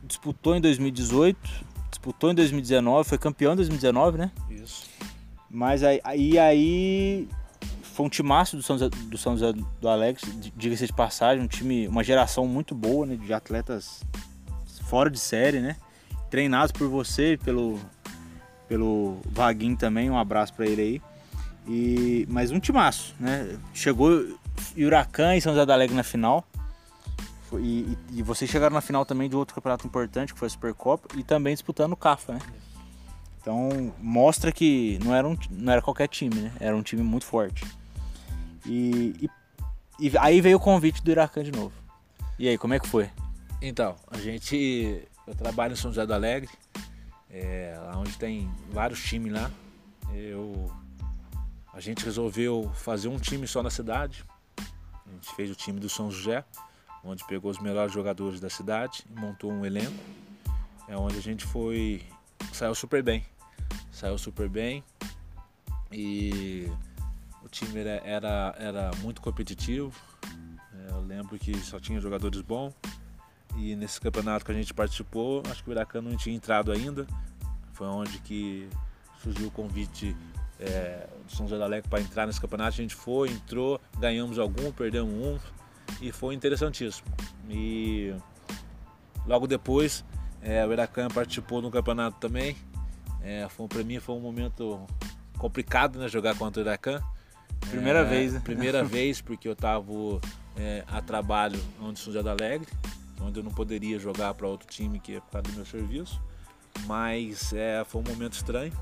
disputou 0.03 0.55
em 0.55 0.61
2018, 0.61 1.39
disputou 1.89 2.31
em 2.31 2.35
2019, 2.35 3.09
foi 3.09 3.17
campeão 3.17 3.55
em 3.55 3.57
2019, 3.57 4.19
né? 4.19 4.31
Isso. 4.51 4.91
Mas 5.49 5.83
aí, 5.83 6.01
aí, 6.05 6.39
aí 6.39 7.29
foi 8.01 8.07
um 8.07 8.09
timaço 8.09 8.57
do 8.57 8.63
São 8.63 8.79
José 8.79 8.89
do, 8.89 9.19
São 9.19 9.37
José 9.37 9.53
do 9.79 9.89
Alex, 9.89 10.23
diga-se 10.57 10.87
de 10.87 10.93
passagem, 10.93 11.45
um 11.45 11.47
time, 11.47 11.87
uma 11.87 12.03
geração 12.03 12.47
muito 12.47 12.75
boa, 12.75 13.05
né? 13.05 13.17
De 13.17 13.33
atletas 13.33 14.03
fora 14.85 15.11
de 15.11 15.19
série, 15.19 15.61
né? 15.61 15.77
Treinados 16.31 16.73
por 16.73 16.89
você, 16.89 17.39
pelo, 17.45 17.79
pelo 18.67 19.19
Vaguinho 19.27 19.77
também, 19.77 20.09
um 20.09 20.17
abraço 20.17 20.55
para 20.55 20.67
ele 20.67 20.81
aí. 20.83 21.03
E, 21.69 22.27
mas 22.31 22.51
um 22.51 22.59
timaço, 22.59 23.15
né? 23.21 23.59
Chegou 23.75 24.27
Huracan 24.75 25.37
e 25.37 25.43
São 25.43 25.53
José 25.53 25.67
do 25.67 25.73
Alegre 25.73 25.95
na 25.95 26.03
final. 26.03 26.43
Foi, 27.51 27.61
e, 27.61 27.99
e, 28.13 28.23
vocês 28.23 28.51
chegaram 28.51 28.73
na 28.73 28.81
final 28.81 29.05
também 29.05 29.29
de 29.29 29.37
outro 29.37 29.55
campeonato 29.55 29.87
importante, 29.87 30.33
que 30.33 30.39
foi 30.39 30.47
a 30.47 30.51
Supercopa, 30.51 31.09
e 31.19 31.23
também 31.23 31.53
disputando 31.53 31.93
o 31.93 31.97
CAFA, 31.97 32.35
né? 32.35 32.41
Então 33.43 33.93
mostra 33.99 34.51
que 34.53 34.99
não 35.05 35.15
era, 35.15 35.29
um, 35.29 35.37
não 35.51 35.73
era 35.73 35.83
qualquer 35.83 36.09
time, 36.09 36.37
né? 36.37 36.53
Era 36.59 36.75
um 36.75 36.83
time 36.83 37.03
muito 37.03 37.27
forte. 37.27 37.65
E, 38.67 39.29
e, 39.99 40.09
e 40.09 40.19
aí 40.19 40.41
veio 40.41 40.57
o 40.57 40.61
convite 40.61 41.03
do 41.03 41.11
Iracan 41.11 41.43
de 41.43 41.53
novo. 41.53 41.73
E 42.39 42.49
aí, 42.49 42.57
como 42.57 42.75
é 42.75 42.81
que 42.81 42.89
foi? 42.89 43.11
Então, 43.61 43.97
a 44.11 44.19
gente. 44.19 45.07
Eu 45.27 45.35
trabalho 45.35 45.75
em 45.75 45.77
São 45.77 45.91
José 45.91 46.07
do 46.07 46.15
Alegre, 46.15 46.51
é, 47.31 47.79
onde 47.97 48.17
tem 48.19 48.51
vários 48.73 49.03
times 49.03 49.33
lá. 49.33 49.51
Eu, 50.13 50.71
a 51.73 51.81
gente 51.81 52.05
resolveu 52.05 52.71
fazer 52.75 53.09
um 53.09 53.19
time 53.19 53.47
só 53.47 53.63
na 53.63 53.71
cidade. 53.71 54.25
A 54.59 55.11
gente 55.13 55.35
fez 55.35 55.51
o 55.51 55.55
time 55.55 55.79
do 55.79 55.89
São 55.89 56.11
José 56.11 56.45
onde 57.05 57.25
pegou 57.25 57.51
os 57.51 57.59
melhores 57.59 57.93
jogadores 57.93 58.41
da 58.41 58.51
cidade 58.51 59.05
e 59.11 59.21
montou 59.21 59.51
um 59.51 59.65
elenco. 59.65 59.93
É 60.89 60.97
onde 60.97 61.17
a 61.17 61.23
gente 61.23 61.45
foi. 61.45 62.03
saiu 62.53 62.75
super 62.75 63.03
bem. 63.03 63.25
Saiu 63.91 64.19
super 64.19 64.49
bem. 64.49 64.85
E 65.93 66.71
time 67.51 67.81
era, 67.81 68.03
era, 68.05 68.55
era 68.59 68.91
muito 69.03 69.21
competitivo. 69.21 69.93
É, 70.75 70.93
eu 70.93 71.01
lembro 71.01 71.39
que 71.39 71.57
só 71.59 71.79
tinha 71.79 72.01
jogadores 72.01 72.41
bons. 72.41 72.75
E 73.57 73.75
nesse 73.75 74.01
campeonato 74.01 74.45
que 74.45 74.53
a 74.53 74.55
gente 74.55 74.73
participou, 74.73 75.43
acho 75.51 75.63
que 75.63 75.71
o 75.71 75.73
Huracan 75.73 76.01
não 76.01 76.17
tinha 76.17 76.35
entrado 76.35 76.71
ainda. 76.73 77.07
Foi 77.73 77.87
onde 77.87 78.19
que 78.19 78.69
surgiu 79.23 79.49
o 79.49 79.51
convite 79.51 80.17
é, 80.59 81.09
do 81.27 81.33
São 81.33 81.47
José 81.47 81.59
da 81.59 81.65
Alegre 81.65 81.89
para 81.89 82.01
entrar 82.01 82.27
nesse 82.27 82.41
campeonato. 82.41 82.69
A 82.69 82.83
gente 82.83 82.95
foi, 82.95 83.31
entrou, 83.31 83.81
ganhamos 83.99 84.39
algum, 84.39 84.71
perdemos 84.73 85.13
um 85.13 85.39
e 86.01 86.13
foi 86.13 86.35
interessantíssimo. 86.35 87.09
E 87.49 88.15
logo 89.27 89.47
depois 89.47 90.05
é, 90.43 90.65
o 90.65 90.71
Huracan 90.71 91.09
participou 91.09 91.61
do 91.61 91.71
campeonato 91.71 92.19
também. 92.19 92.57
É, 93.23 93.47
para 93.69 93.85
mim 93.85 93.99
foi 93.99 94.15
um 94.15 94.21
momento 94.21 94.87
complicado 95.39 95.99
né, 95.99 96.09
jogar 96.09 96.37
contra 96.37 96.63
o 96.63 96.65
Huracan. 96.65 97.03
Primeira 97.69 98.01
é, 98.01 98.05
vez, 98.05 98.33
né? 98.33 98.41
Primeira 98.41 98.83
vez, 98.85 99.21
porque 99.21 99.47
eu 99.47 99.53
estava 99.53 99.85
é, 100.57 100.85
a 100.87 101.01
trabalho 101.01 101.61
onde 101.81 101.99
São 101.99 102.13
da 102.23 102.31
Alegre, 102.31 102.69
onde 103.21 103.39
eu 103.39 103.45
não 103.45 103.53
poderia 103.53 103.99
jogar 103.99 104.35
para 104.35 104.47
outro 104.47 104.69
time 104.69 104.99
que 104.99 105.17
é 105.17 105.21
por 105.21 105.31
causa 105.31 105.49
do 105.49 105.55
meu 105.55 105.67
serviço. 105.67 106.21
Mas 106.87 107.53
é, 107.53 107.85
foi 107.85 108.01
um 108.01 108.05
momento 108.05 108.35
estranho. 108.35 108.73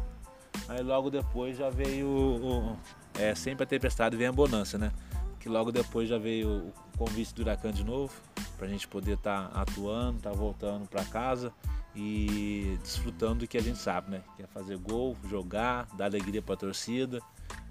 Aí 0.69 0.83
logo 0.83 1.11
depois 1.11 1.57
já 1.57 1.71
veio. 1.71 2.07
O, 2.07 2.77
é, 3.19 3.35
sempre 3.35 3.65
a 3.65 3.67
tempestade 3.67 4.17
vem 4.17 4.27
a 4.27 4.33
bonança, 4.33 4.79
né? 4.79 4.93
Que 5.41 5.49
logo 5.49 5.73
depois 5.73 6.09
já 6.09 6.19
veio 6.19 6.49
o 6.49 6.73
convite 6.99 7.35
do 7.35 7.43
Huracan 7.43 7.73
de 7.73 7.85
novo, 7.85 8.13
para 8.57 8.67
a 8.67 8.69
gente 8.69 8.87
poder 8.89 9.15
estar 9.15 9.49
tá 9.49 9.61
atuando, 9.61 10.19
estar 10.19 10.31
tá 10.31 10.37
voltando 10.37 10.87
para 10.89 11.05
casa 11.05 11.53
e 11.95 12.79
desfrutando 12.83 13.41
do 13.41 13.49
que 13.49 13.57
a 13.57 13.63
gente 13.63 13.79
sabe, 13.79 14.11
né? 14.11 14.23
Que 14.37 14.43
é 14.43 14.47
fazer 14.47 14.77
gol, 14.79 15.17
jogar, 15.29 15.87
dar 15.97 16.07
alegria 16.07 16.43
para 16.43 16.55
a 16.55 16.59
torcida. 16.59 17.21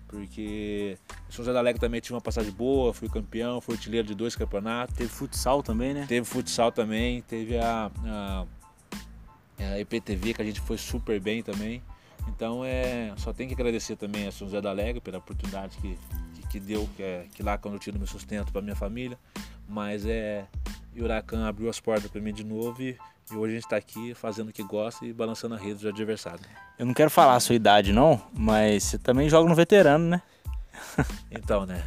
Porque 0.07 0.97
São 1.29 1.43
José 1.43 1.53
da 1.53 1.59
Alegre 1.59 1.79
também 1.79 1.99
tinha 1.99 2.15
uma 2.15 2.21
passagem 2.21 2.51
boa, 2.51 2.93
fui 2.93 3.09
campeão, 3.09 3.59
fui 3.59 3.75
artilheiro 3.75 4.07
de 4.07 4.15
dois 4.15 4.35
campeonatos. 4.35 4.95
Teve 4.95 5.09
futsal 5.09 5.61
também, 5.61 5.93
né? 5.93 6.05
Teve 6.07 6.25
futsal 6.25 6.71
também, 6.71 7.21
teve 7.21 7.57
a, 7.57 7.91
a, 8.05 8.45
a 9.59 9.79
EPTV 9.79 10.33
que 10.33 10.41
a 10.41 10.45
gente 10.45 10.61
foi 10.61 10.77
super 10.77 11.19
bem 11.19 11.43
também. 11.43 11.83
Então 12.29 12.63
é, 12.63 13.13
só 13.17 13.33
tem 13.33 13.47
que 13.47 13.53
agradecer 13.53 13.95
também 13.95 14.27
a 14.27 14.31
São 14.31 14.47
José 14.47 14.61
da 14.61 14.69
Alegre 14.69 15.01
pela 15.01 15.17
oportunidade 15.17 15.77
que, 15.77 15.97
que, 16.33 16.47
que 16.47 16.59
deu, 16.59 16.87
que, 16.95 17.03
é, 17.03 17.25
que 17.33 17.43
lá 17.43 17.57
quando 17.57 17.75
eu 17.75 17.79
tiro 17.79 17.97
meu 17.97 18.07
sustento 18.07 18.51
para 18.51 18.61
minha 18.61 18.75
família. 18.75 19.17
Mas 19.67 20.05
é, 20.05 20.45
o 20.95 21.03
Huracan 21.03 21.45
abriu 21.45 21.69
as 21.69 21.79
portas 21.79 22.09
para 22.09 22.21
mim 22.21 22.33
de 22.33 22.45
novo 22.45 22.81
e, 22.81 22.97
e 23.31 23.35
hoje 23.35 23.51
a 23.51 23.55
gente 23.55 23.65
está 23.65 23.75
aqui 23.75 24.13
fazendo 24.13 24.49
o 24.49 24.53
que 24.53 24.63
gosta 24.63 25.05
e 25.05 25.11
balançando 25.11 25.55
a 25.55 25.57
rede 25.57 25.81
do 25.81 25.89
adversário. 25.89 26.39
Eu 26.77 26.85
não 26.85 26.93
quero 26.93 27.09
falar 27.09 27.35
a 27.35 27.39
sua 27.39 27.55
idade 27.55 27.91
não, 27.91 28.21
mas 28.33 28.83
você 28.83 28.97
também 28.97 29.29
joga 29.29 29.49
no 29.49 29.55
veterano, 29.55 30.07
né? 30.07 30.21
Então, 31.31 31.65
né? 31.65 31.83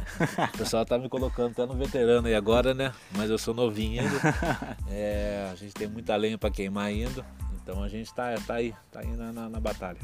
O 0.53 0.57
pessoal 0.57 0.85
tá 0.85 0.97
me 0.97 1.09
colocando 1.09 1.51
até 1.51 1.65
no 1.65 1.75
veterano 1.75 2.27
aí 2.27 2.35
agora, 2.35 2.73
né? 2.73 2.93
Mas 3.15 3.29
eu 3.29 3.37
sou 3.37 3.53
novinho 3.53 4.01
ainda. 4.01 4.19
É, 4.89 5.49
a 5.51 5.55
gente 5.55 5.73
tem 5.73 5.87
muita 5.87 6.15
lenha 6.15 6.37
para 6.37 6.51
queimar 6.51 6.85
ainda. 6.85 7.25
Então 7.61 7.81
a 7.83 7.87
gente 7.87 8.13
tá, 8.13 8.35
tá 8.45 8.55
aí, 8.55 8.73
tá 8.91 8.99
aí 8.99 9.07
na, 9.07 9.31
na, 9.31 9.49
na 9.49 9.59
batalha. 9.59 9.99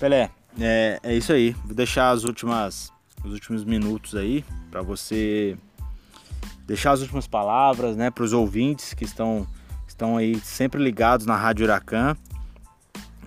Pelé, 0.00 0.30
é, 0.58 0.98
é 1.02 1.14
isso 1.14 1.32
aí. 1.32 1.52
Vou 1.64 1.74
deixar 1.74 2.10
as 2.10 2.24
últimas, 2.24 2.92
os 3.22 3.32
últimos 3.32 3.64
minutos 3.64 4.14
aí 4.14 4.44
para 4.70 4.82
você 4.82 5.56
deixar 6.66 6.92
as 6.92 7.00
últimas 7.00 7.26
palavras, 7.26 7.96
né, 7.96 8.10
para 8.10 8.24
os 8.24 8.32
ouvintes 8.32 8.94
que 8.94 9.04
estão 9.04 9.46
estão 9.94 10.16
aí 10.16 10.38
sempre 10.40 10.82
ligados 10.82 11.24
na 11.24 11.36
Rádio 11.36 11.64
Huracan 11.64 12.16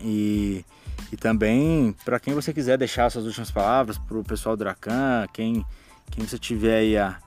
e, 0.02 0.64
e 1.12 1.18
também 1.18 1.96
para 2.04 2.20
quem 2.20 2.34
você 2.34 2.54
quiser 2.54 2.78
deixar 2.78 3.10
suas 3.10 3.26
últimas 3.26 3.50
palavras 3.50 3.98
para 3.98 4.18
o 4.18 4.24
pessoal 4.24 4.56
do 4.56 4.62
Huracan, 4.62 5.26
quem 5.34 5.66
quem 6.12 6.26
você 6.26 6.38
tiver 6.38 6.78
aí 6.78 6.98
a, 6.98 7.20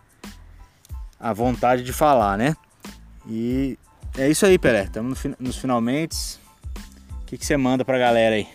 a 1.18 1.32
vontade 1.32 1.82
de 1.82 1.92
falar, 1.92 2.38
né? 2.38 2.56
E 3.26 3.78
é 4.16 4.28
isso 4.28 4.46
aí, 4.46 4.58
Pelé. 4.58 4.84
Estamos 4.84 5.22
no, 5.22 5.36
nos 5.38 5.56
finalmente. 5.56 6.40
O 7.22 7.26
que, 7.26 7.38
que 7.38 7.46
você 7.46 7.56
manda 7.56 7.84
para 7.84 7.96
a 7.96 8.00
galera 8.00 8.36
aí? 8.36 8.48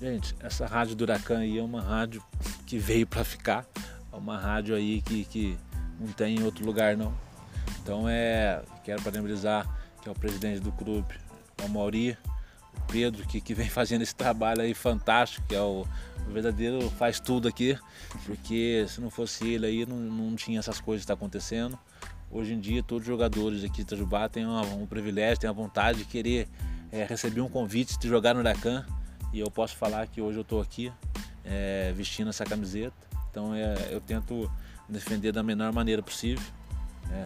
Gente, 0.00 0.34
essa 0.40 0.66
rádio 0.66 0.96
do 0.96 1.02
Huracan 1.02 1.38
aí 1.38 1.58
é 1.58 1.62
uma 1.62 1.82
rádio 1.82 2.22
que 2.66 2.78
veio 2.78 3.06
para 3.06 3.22
ficar. 3.22 3.66
É 4.12 4.16
uma 4.16 4.38
rádio 4.38 4.74
aí 4.74 5.02
que, 5.02 5.24
que 5.24 5.58
não 6.00 6.08
tem 6.08 6.38
em 6.38 6.42
outro 6.42 6.64
lugar 6.64 6.96
não. 6.96 7.12
Então 7.82 8.08
é, 8.08 8.62
quero 8.82 9.02
parabenizar 9.02 9.77
que 10.08 10.10
é 10.10 10.12
o 10.12 10.14
presidente 10.14 10.60
do 10.60 10.72
clube, 10.72 11.14
o 11.62 11.68
Mauri, 11.68 12.16
o 12.74 12.80
Pedro, 12.90 13.26
que, 13.26 13.40
que 13.40 13.52
vem 13.52 13.68
fazendo 13.70 14.02
esse 14.02 14.14
trabalho 14.14 14.62
aí 14.62 14.72
fantástico, 14.72 15.46
que 15.46 15.54
é 15.54 15.60
o, 15.60 15.86
o 16.26 16.32
verdadeiro 16.32 16.88
faz 16.90 17.20
tudo 17.20 17.46
aqui, 17.46 17.78
porque 18.24 18.86
se 18.88 19.00
não 19.00 19.10
fosse 19.10 19.46
ele 19.46 19.66
aí 19.66 19.86
não, 19.86 19.96
não 19.96 20.34
tinha 20.34 20.58
essas 20.58 20.80
coisas 20.80 21.02
que 21.02 21.08
tá 21.08 21.14
acontecendo. 21.14 21.78
Hoje 22.30 22.54
em 22.54 22.60
dia 22.60 22.82
todos 22.82 23.02
os 23.02 23.06
jogadores 23.06 23.64
aqui 23.64 23.76
de 23.76 23.82
Itajubá 23.82 24.28
têm 24.28 24.46
um, 24.46 24.82
um 24.82 24.86
privilégio, 24.86 25.40
têm 25.40 25.50
a 25.50 25.52
vontade 25.52 25.98
de 25.98 26.04
querer 26.04 26.48
é, 26.90 27.04
receber 27.04 27.40
um 27.40 27.48
convite 27.48 27.98
de 27.98 28.08
jogar 28.08 28.34
no 28.34 28.40
Huracan 28.40 28.86
e 29.32 29.40
eu 29.40 29.50
posso 29.50 29.76
falar 29.76 30.06
que 30.06 30.20
hoje 30.20 30.38
eu 30.38 30.42
estou 30.42 30.60
aqui 30.60 30.92
é, 31.44 31.92
vestindo 31.94 32.28
essa 32.28 32.44
camiseta. 32.44 32.96
Então 33.30 33.54
é, 33.54 33.74
eu 33.90 34.00
tento 34.00 34.50
defender 34.88 35.32
da 35.32 35.42
menor 35.42 35.72
maneira 35.72 36.02
possível, 36.02 36.44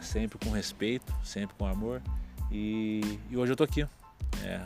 sempre 0.00 0.38
com 0.38 0.50
respeito, 0.50 1.12
sempre 1.24 1.54
com 1.56 1.66
amor. 1.66 2.02
E, 2.52 3.18
e 3.30 3.36
hoje 3.36 3.50
eu 3.50 3.54
estou 3.54 3.64
aqui. 3.64 3.86
É, 4.44 4.60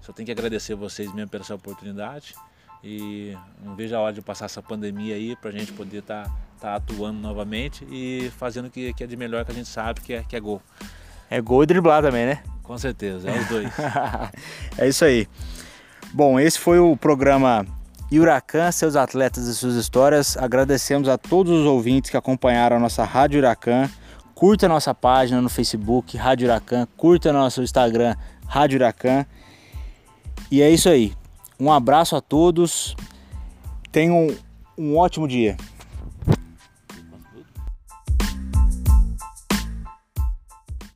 só 0.00 0.12
tenho 0.12 0.24
que 0.26 0.32
agradecer 0.32 0.74
vocês 0.74 1.12
mesmo 1.12 1.28
pela 1.28 1.42
essa 1.42 1.54
oportunidade. 1.54 2.34
E 2.84 3.36
não 3.64 3.74
vejo 3.74 3.96
a 3.96 4.00
hora 4.00 4.12
de 4.12 4.22
passar 4.22 4.44
essa 4.44 4.62
pandemia 4.62 5.16
aí 5.16 5.34
para 5.34 5.50
a 5.50 5.52
gente 5.52 5.72
poder 5.72 5.98
estar 5.98 6.24
tá, 6.24 6.32
tá 6.60 6.74
atuando 6.76 7.18
novamente 7.18 7.84
e 7.90 8.30
fazendo 8.38 8.66
o 8.66 8.70
que, 8.70 8.92
que 8.94 9.02
é 9.02 9.06
de 9.06 9.16
melhor 9.16 9.44
que 9.44 9.50
a 9.50 9.54
gente 9.54 9.68
sabe, 9.68 10.00
que 10.00 10.12
é, 10.12 10.22
que 10.22 10.36
é 10.36 10.40
gol. 10.40 10.62
É 11.28 11.40
gol 11.40 11.64
e 11.64 11.66
driblar 11.66 12.02
também, 12.02 12.26
né? 12.26 12.42
Com 12.62 12.78
certeza, 12.78 13.28
é 13.28 13.40
os 13.40 13.48
dois. 13.48 13.68
é 14.78 14.88
isso 14.88 15.04
aí. 15.04 15.26
Bom, 16.12 16.38
esse 16.38 16.58
foi 16.58 16.78
o 16.78 16.96
programa 16.96 17.66
Huracan, 18.12 18.70
seus 18.70 18.94
atletas 18.94 19.46
e 19.48 19.54
suas 19.54 19.74
histórias. 19.74 20.36
Agradecemos 20.36 21.08
a 21.08 21.18
todos 21.18 21.52
os 21.52 21.66
ouvintes 21.66 22.10
que 22.10 22.16
acompanharam 22.16 22.76
a 22.76 22.80
nossa 22.80 23.04
Rádio 23.04 23.40
Huracan. 23.40 23.90
Curta 24.36 24.68
nossa 24.68 24.94
página 24.94 25.40
no 25.40 25.48
Facebook, 25.48 26.14
Rádio 26.14 26.46
Huracan. 26.46 26.86
Curta 26.94 27.32
nosso 27.32 27.62
Instagram, 27.62 28.14
Rádio 28.46 28.76
Huracan. 28.76 29.24
E 30.50 30.60
é 30.60 30.70
isso 30.70 30.90
aí. 30.90 31.14
Um 31.58 31.72
abraço 31.72 32.14
a 32.14 32.20
todos. 32.20 32.94
Tenham 33.90 34.28
um 34.76 34.98
ótimo 34.98 35.26
dia. 35.26 35.56